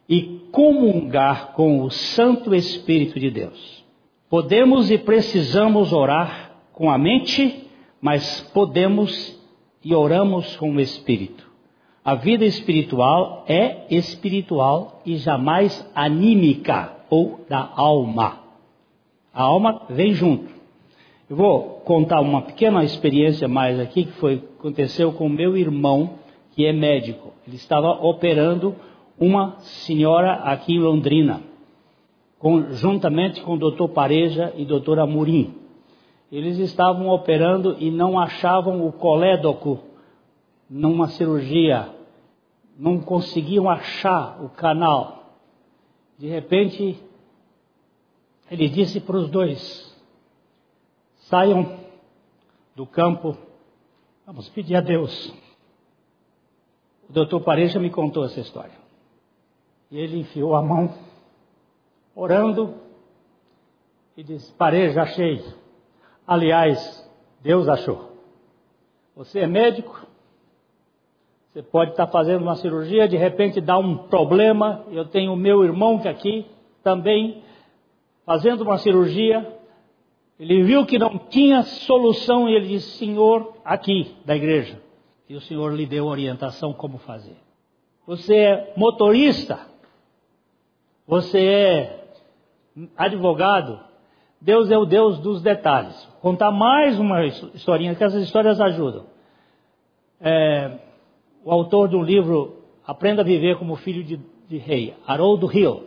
e 0.08 0.40
comungar 0.50 1.52
com 1.52 1.82
o 1.82 1.90
Santo 1.90 2.54
Espírito 2.54 3.20
de 3.20 3.30
Deus. 3.30 3.84
Podemos 4.30 4.90
e 4.90 4.96
precisamos 4.96 5.92
orar 5.92 6.52
com 6.72 6.90
a 6.90 6.96
mente, 6.96 7.68
mas 8.00 8.40
podemos 8.54 9.38
e 9.84 9.94
oramos 9.94 10.56
com 10.56 10.70
o 10.72 10.80
espírito. 10.80 11.51
A 12.04 12.14
vida 12.16 12.44
espiritual 12.44 13.44
é 13.46 13.86
espiritual 13.94 15.00
e 15.06 15.16
jamais 15.16 15.88
anímica 15.94 16.92
ou 17.08 17.40
da 17.48 17.70
alma. 17.76 18.38
A 19.32 19.42
alma 19.42 19.82
vem 19.88 20.12
junto. 20.12 20.52
Eu 21.30 21.36
vou 21.36 21.62
contar 21.84 22.20
uma 22.20 22.42
pequena 22.42 22.84
experiência 22.84 23.46
mais 23.46 23.78
aqui 23.78 24.04
que 24.04 24.12
foi 24.12 24.42
aconteceu 24.58 25.12
com 25.12 25.28
meu 25.28 25.56
irmão, 25.56 26.14
que 26.54 26.66
é 26.66 26.72
médico. 26.72 27.32
Ele 27.46 27.56
estava 27.56 27.88
operando 28.04 28.74
uma 29.18 29.56
senhora 29.60 30.32
aqui 30.34 30.74
em 30.74 30.80
Londrina 30.80 31.52
juntamente 32.72 33.40
com 33.42 33.54
o 33.54 33.58
doutor 33.58 33.88
Pareja 33.90 34.52
e 34.56 34.64
doutor 34.64 34.98
Amorim. 34.98 35.54
Eles 36.30 36.58
estavam 36.58 37.08
operando 37.08 37.76
e 37.78 37.90
não 37.90 38.18
achavam 38.18 38.86
o 38.86 38.92
colédoco 38.92 39.78
numa 40.72 41.08
cirurgia, 41.08 41.94
não 42.78 42.98
conseguiam 42.98 43.68
achar 43.68 44.42
o 44.42 44.48
canal. 44.48 45.36
De 46.18 46.26
repente, 46.26 46.98
ele 48.50 48.70
disse 48.70 48.98
para 48.98 49.18
os 49.18 49.28
dois: 49.28 49.94
saiam 51.28 51.78
do 52.74 52.86
campo, 52.86 53.36
vamos 54.24 54.48
pedir 54.48 54.76
a 54.76 54.80
Deus. 54.80 55.34
O 57.06 57.12
doutor 57.12 57.42
Pareja 57.42 57.78
me 57.78 57.90
contou 57.90 58.24
essa 58.24 58.40
história. 58.40 58.80
E 59.90 59.98
ele 59.98 60.20
enfiou 60.20 60.56
a 60.56 60.62
mão 60.62 60.94
orando 62.14 62.76
e 64.16 64.22
disse: 64.22 64.50
Parei, 64.54 64.88
já 64.92 65.02
achei. 65.02 65.44
Aliás, 66.26 67.06
Deus 67.42 67.68
achou. 67.68 68.10
Você 69.14 69.40
é 69.40 69.46
médico, 69.46 70.06
você 71.52 71.62
pode 71.62 71.90
estar 71.90 72.06
fazendo 72.06 72.40
uma 72.40 72.56
cirurgia, 72.56 73.06
de 73.06 73.16
repente 73.16 73.60
dá 73.60 73.76
um 73.76 73.94
problema. 74.08 74.86
Eu 74.90 75.04
tenho 75.04 75.34
o 75.34 75.36
meu 75.36 75.62
irmão 75.62 75.98
que 75.98 76.08
aqui 76.08 76.46
também 76.82 77.42
fazendo 78.24 78.62
uma 78.62 78.78
cirurgia. 78.78 79.60
Ele 80.40 80.62
viu 80.62 80.86
que 80.86 80.98
não 80.98 81.18
tinha 81.18 81.62
solução 81.62 82.48
e 82.48 82.54
ele 82.54 82.68
disse: 82.68 82.96
Senhor, 82.96 83.52
aqui 83.62 84.16
da 84.24 84.34
igreja. 84.34 84.80
E 85.28 85.34
o 85.34 85.42
Senhor 85.42 85.74
lhe 85.74 85.84
deu 85.84 86.06
orientação 86.06 86.72
como 86.72 86.96
fazer. 86.96 87.36
Você 88.06 88.34
é 88.34 88.72
motorista, 88.74 89.60
você 91.06 91.38
é 91.44 92.04
advogado, 92.96 93.78
Deus 94.40 94.70
é 94.70 94.78
o 94.78 94.86
Deus 94.86 95.18
dos 95.18 95.42
detalhes. 95.42 96.02
Vou 96.12 96.32
contar 96.32 96.50
mais 96.50 96.98
uma 96.98 97.26
historinha, 97.26 97.94
que 97.94 98.02
essas 98.02 98.22
histórias 98.22 98.58
ajudam. 98.58 99.04
É, 100.18 100.78
o 101.44 101.50
autor 101.50 101.88
do 101.88 102.02
livro 102.02 102.62
Aprenda 102.86 103.22
a 103.22 103.24
Viver 103.24 103.56
como 103.58 103.76
Filho 103.76 104.02
de, 104.02 104.20
de 104.48 104.58
Rei, 104.58 104.94
Haroldo 105.06 105.50
Hill. 105.56 105.84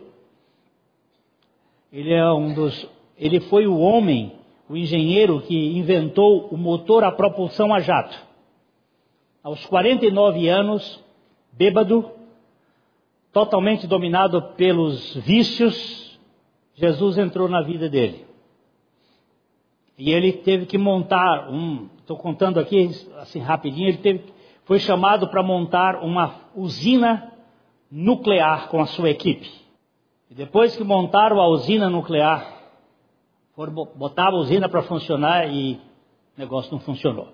Ele 1.92 2.14
é 2.14 2.32
um 2.32 2.54
dos. 2.54 2.88
Ele 3.18 3.40
foi 3.42 3.68
o 3.68 3.78
homem, 3.78 4.34
o 4.70 4.76
engenheiro 4.76 5.42
que 5.42 5.78
inventou 5.78 6.48
o 6.48 6.58
motor 6.58 7.04
a 7.04 7.12
propulsão 7.12 7.74
a 7.74 7.80
jato. 7.80 8.18
Aos 9.44 9.66
49 9.66 10.48
anos, 10.48 11.04
bêbado, 11.52 12.12
totalmente 13.32 13.88
dominado 13.88 14.42
pelos 14.58 15.16
vícios, 15.16 16.20
Jesus 16.74 17.18
entrou 17.18 17.48
na 17.48 17.62
vida 17.62 17.88
dele. 17.88 18.26
E 19.98 20.12
ele 20.12 20.34
teve 20.34 20.66
que 20.66 20.78
montar 20.78 21.50
um, 21.50 21.88
estou 22.00 22.18
contando 22.18 22.60
aqui 22.60 22.90
assim 23.18 23.40
rapidinho, 23.40 23.88
ele 23.88 23.98
teve, 24.00 24.24
foi 24.66 24.80
chamado 24.80 25.28
para 25.28 25.42
montar 25.42 26.04
uma 26.04 26.36
usina 26.56 27.32
nuclear 27.90 28.68
com 28.68 28.82
a 28.82 28.86
sua 28.86 29.10
equipe. 29.10 29.50
E 30.30 30.34
depois 30.34 30.76
que 30.76 30.84
montaram 30.84 31.40
a 31.40 31.48
usina 31.48 31.90
nuclear, 31.90 32.54
foram 33.56 33.74
botar 33.74 34.34
a 34.34 34.36
usina 34.36 34.68
para 34.68 34.82
funcionar 34.82 35.48
e 35.48 35.80
o 36.36 36.40
negócio 36.40 36.72
não 36.72 36.80
funcionou. 36.80 37.30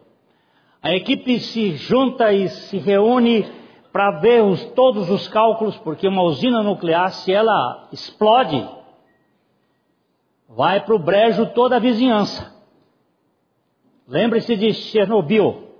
A 0.81 0.93
equipe 0.93 1.39
se 1.39 1.75
junta 1.77 2.33
e 2.33 2.49
se 2.49 2.77
reúne 2.77 3.45
para 3.91 4.19
ver 4.19 4.43
os, 4.43 4.63
todos 4.71 5.09
os 5.09 5.27
cálculos, 5.27 5.77
porque 5.77 6.07
uma 6.07 6.23
usina 6.23 6.61
nuclear, 6.63 7.11
se 7.11 7.31
ela 7.31 7.87
explode, 7.91 8.67
vai 10.47 10.83
para 10.83 10.95
o 10.95 10.99
brejo 10.99 11.47
toda 11.47 11.77
a 11.77 11.79
vizinhança. 11.79 12.53
Lembre-se 14.07 14.55
de 14.55 14.73
Chernobyl. 14.73 15.70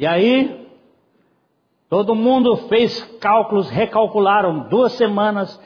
E 0.00 0.06
aí, 0.06 0.66
todo 1.86 2.14
mundo 2.14 2.56
fez 2.68 3.04
cálculos, 3.20 3.68
recalcularam 3.68 4.66
duas 4.70 4.92
semanas 4.92 5.60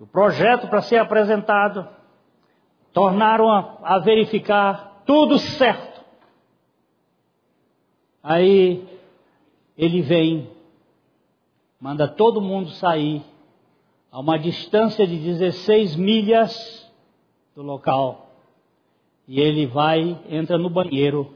o 0.00 0.04
projeto 0.04 0.66
para 0.66 0.82
ser 0.82 0.96
apresentado, 0.96 1.88
tornaram 2.92 3.48
a, 3.48 3.78
a 3.84 3.98
verificar 4.00 5.04
tudo 5.06 5.38
certo. 5.38 6.04
Aí 8.20 8.84
ele 9.78 10.02
vem, 10.02 10.50
manda 11.80 12.08
todo 12.08 12.40
mundo 12.40 12.68
sair 12.70 13.22
a 14.10 14.18
uma 14.18 14.40
distância 14.40 15.06
de 15.06 15.16
16 15.18 15.94
milhas 15.94 16.92
do 17.54 17.62
local. 17.62 18.28
E 19.28 19.40
ele 19.40 19.66
vai, 19.66 20.18
entra 20.28 20.58
no 20.58 20.68
banheiro, 20.68 21.32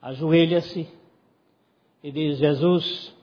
ajoelha-se 0.00 0.99
e 2.02 2.10
diz: 2.10 2.38
Jesus, 2.38 3.14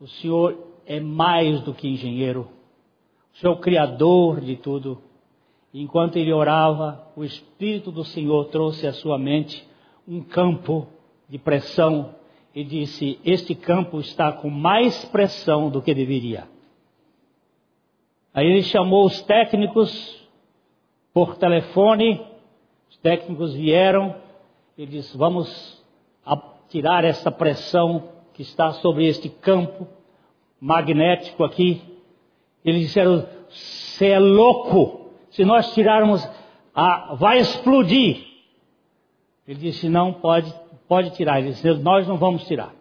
o 0.00 0.06
Senhor 0.06 0.56
é 0.86 1.00
mais 1.00 1.60
do 1.62 1.74
que 1.74 1.88
engenheiro, 1.88 2.48
o 3.34 3.38
Senhor 3.38 3.52
é 3.52 3.56
o 3.56 3.60
Criador 3.60 4.40
de 4.40 4.56
tudo. 4.56 4.98
Enquanto 5.74 6.16
ele 6.16 6.32
orava, 6.32 7.06
o 7.14 7.22
Espírito 7.22 7.92
do 7.92 8.02
Senhor 8.02 8.46
trouxe 8.46 8.86
à 8.86 8.94
sua 8.94 9.18
mente 9.18 9.66
um 10.08 10.22
campo 10.22 10.86
de 11.28 11.38
pressão 11.38 12.14
e 12.54 12.64
disse: 12.64 13.18
Este 13.24 13.54
campo 13.54 14.00
está 14.00 14.32
com 14.32 14.48
mais 14.48 15.04
pressão 15.06 15.68
do 15.68 15.82
que 15.82 15.94
deveria. 15.94 16.48
Aí 18.32 18.46
ele 18.46 18.62
chamou 18.62 19.04
os 19.04 19.20
técnicos 19.22 20.26
por 21.12 21.36
telefone, 21.36 22.24
os 22.88 22.96
técnicos 22.98 23.52
vieram 23.54 24.16
e 24.78 24.86
disse: 24.86 25.16
Vamos 25.16 25.75
tirar 26.68 27.04
essa 27.04 27.30
pressão 27.30 28.10
que 28.34 28.42
está 28.42 28.72
sobre 28.72 29.06
este 29.06 29.28
campo 29.28 29.86
magnético 30.60 31.44
aqui. 31.44 31.82
Eles 32.64 32.82
disseram: 32.82 33.26
Você 33.48 34.08
é 34.08 34.18
louco, 34.18 35.10
se 35.30 35.44
nós 35.44 35.72
tirarmos, 35.74 36.26
a, 36.74 37.14
vai 37.14 37.38
explodir. 37.38 38.24
Ele 39.46 39.58
disse: 39.58 39.88
Não, 39.88 40.12
pode, 40.12 40.52
pode 40.88 41.10
tirar. 41.10 41.40
Ele 41.40 41.50
disse: 41.50 41.68
Nós 41.74 42.06
não 42.06 42.16
vamos 42.16 42.44
tirar. 42.46 42.74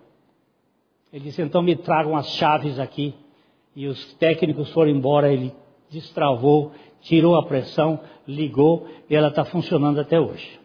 Ele 1.13 1.23
disse: 1.23 1.41
Então 1.41 1.61
me 1.61 1.75
tragam 1.75 2.15
as 2.15 2.29
chaves 2.31 2.79
aqui. 2.79 3.13
E 3.75 3.87
os 3.87 4.13
técnicos 4.15 4.69
foram 4.71 4.89
embora. 4.89 5.31
Ele 5.31 5.53
destravou, 5.89 6.71
tirou 7.01 7.35
a 7.35 7.43
pressão, 7.43 7.99
ligou 8.27 8.87
e 9.09 9.15
ela 9.15 9.27
está 9.27 9.45
funcionando 9.45 9.99
até 9.99 10.19
hoje. 10.19 10.59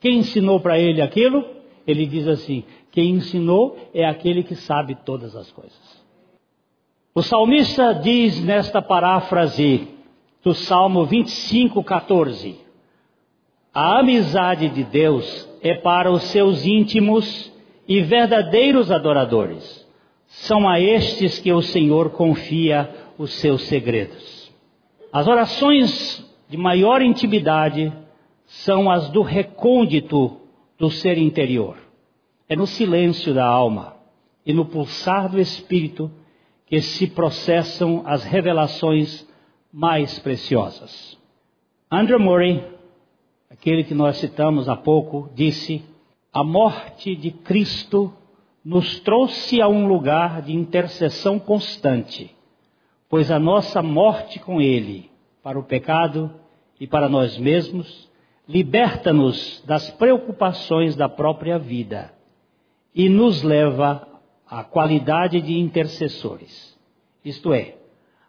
Quem 0.00 0.18
ensinou 0.18 0.60
para 0.60 0.78
ele 0.78 1.00
aquilo? 1.00 1.55
Ele 1.86 2.06
diz 2.06 2.26
assim: 2.26 2.64
quem 2.90 3.10
ensinou 3.10 3.76
é 3.94 4.04
aquele 4.04 4.42
que 4.42 4.54
sabe 4.54 4.96
todas 5.04 5.36
as 5.36 5.50
coisas. 5.52 6.04
O 7.14 7.22
salmista 7.22 7.94
diz 7.94 8.42
nesta 8.44 8.82
paráfrase 8.82 9.88
do 10.42 10.52
Salmo 10.52 11.04
25, 11.04 11.82
14: 11.82 12.56
A 13.72 14.00
amizade 14.00 14.68
de 14.68 14.84
Deus 14.84 15.48
é 15.62 15.74
para 15.74 16.10
os 16.10 16.22
seus 16.24 16.66
íntimos 16.66 17.52
e 17.86 18.00
verdadeiros 18.00 18.90
adoradores. 18.90 19.86
São 20.26 20.68
a 20.68 20.80
estes 20.80 21.38
que 21.38 21.52
o 21.52 21.62
Senhor 21.62 22.10
confia 22.10 22.90
os 23.16 23.32
seus 23.34 23.62
segredos. 23.62 24.52
As 25.12 25.26
orações 25.26 26.24
de 26.48 26.56
maior 26.56 27.00
intimidade 27.00 27.92
são 28.44 28.90
as 28.90 29.08
do 29.08 29.22
recôndito 29.22 30.45
do 30.78 30.90
ser 30.90 31.18
interior. 31.18 31.76
É 32.48 32.54
no 32.54 32.66
silêncio 32.66 33.34
da 33.34 33.46
alma 33.46 33.96
e 34.44 34.52
no 34.52 34.64
pulsar 34.64 35.28
do 35.28 35.40
espírito 35.40 36.10
que 36.66 36.80
se 36.80 37.06
processam 37.08 38.02
as 38.04 38.24
revelações 38.24 39.26
mais 39.72 40.18
preciosas. 40.18 41.18
Andrew 41.90 42.18
Murray, 42.18 42.64
aquele 43.50 43.84
que 43.84 43.94
nós 43.94 44.16
citamos 44.18 44.68
há 44.68 44.76
pouco, 44.76 45.30
disse: 45.34 45.84
A 46.32 46.42
morte 46.42 47.14
de 47.14 47.30
Cristo 47.30 48.12
nos 48.64 48.98
trouxe 49.00 49.60
a 49.60 49.68
um 49.68 49.86
lugar 49.86 50.42
de 50.42 50.52
intercessão 50.52 51.38
constante, 51.38 52.34
pois 53.08 53.30
a 53.30 53.38
nossa 53.38 53.80
morte 53.80 54.40
com 54.40 54.60
Ele, 54.60 55.10
para 55.42 55.58
o 55.58 55.62
pecado 55.62 56.32
e 56.80 56.86
para 56.86 57.08
nós 57.08 57.38
mesmos, 57.38 58.10
liberta-nos 58.48 59.62
das 59.66 59.90
preocupações 59.90 60.94
da 60.94 61.08
própria 61.08 61.58
vida 61.58 62.12
e 62.94 63.08
nos 63.08 63.42
leva 63.42 64.06
à 64.48 64.62
qualidade 64.62 65.40
de 65.40 65.58
intercessores. 65.58 66.76
Isto 67.24 67.52
é, 67.52 67.76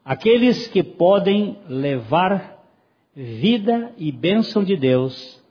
aqueles 0.04 0.68
que 0.68 0.82
podem 0.82 1.58
levar 1.68 2.58
vida 3.16 3.94
e 3.98 4.12
bênção 4.12 4.64
de 4.64 4.76
Deus 4.76 5.42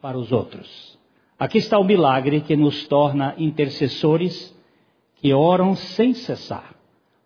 para 0.00 0.18
os 0.18 0.32
outros. 0.32 0.98
Aqui 1.38 1.58
está 1.58 1.78
o 1.78 1.84
milagre 1.84 2.40
que 2.40 2.56
nos 2.56 2.86
torna 2.86 3.34
intercessores 3.36 4.54
que 5.16 5.32
oram 5.32 5.74
sem 5.74 6.14
cessar 6.14 6.74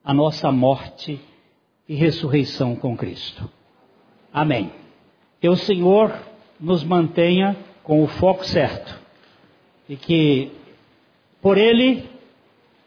a 0.04 0.14
nossa 0.14 0.50
morte 0.50 1.20
e 1.88 1.94
ressurreição 1.94 2.74
com 2.74 2.96
Cristo. 2.96 3.48
Amém. 4.32 4.70
Que 5.40 5.48
o 5.48 5.56
Senhor 5.56 6.12
nos 6.60 6.82
mantenha 6.84 7.56
com 7.82 8.02
o 8.02 8.06
foco 8.06 8.44
certo 8.44 8.98
e 9.88 9.96
que 9.96 10.52
por 11.40 11.56
Ele 11.56 12.08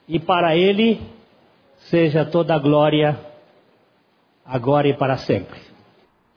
e 0.07 0.19
para 0.19 0.55
Ele 0.55 1.01
seja 1.77 2.25
toda 2.25 2.53
a 2.53 2.59
glória, 2.59 3.19
agora 4.45 4.87
e 4.87 4.93
para 4.93 5.17
sempre. 5.17 5.70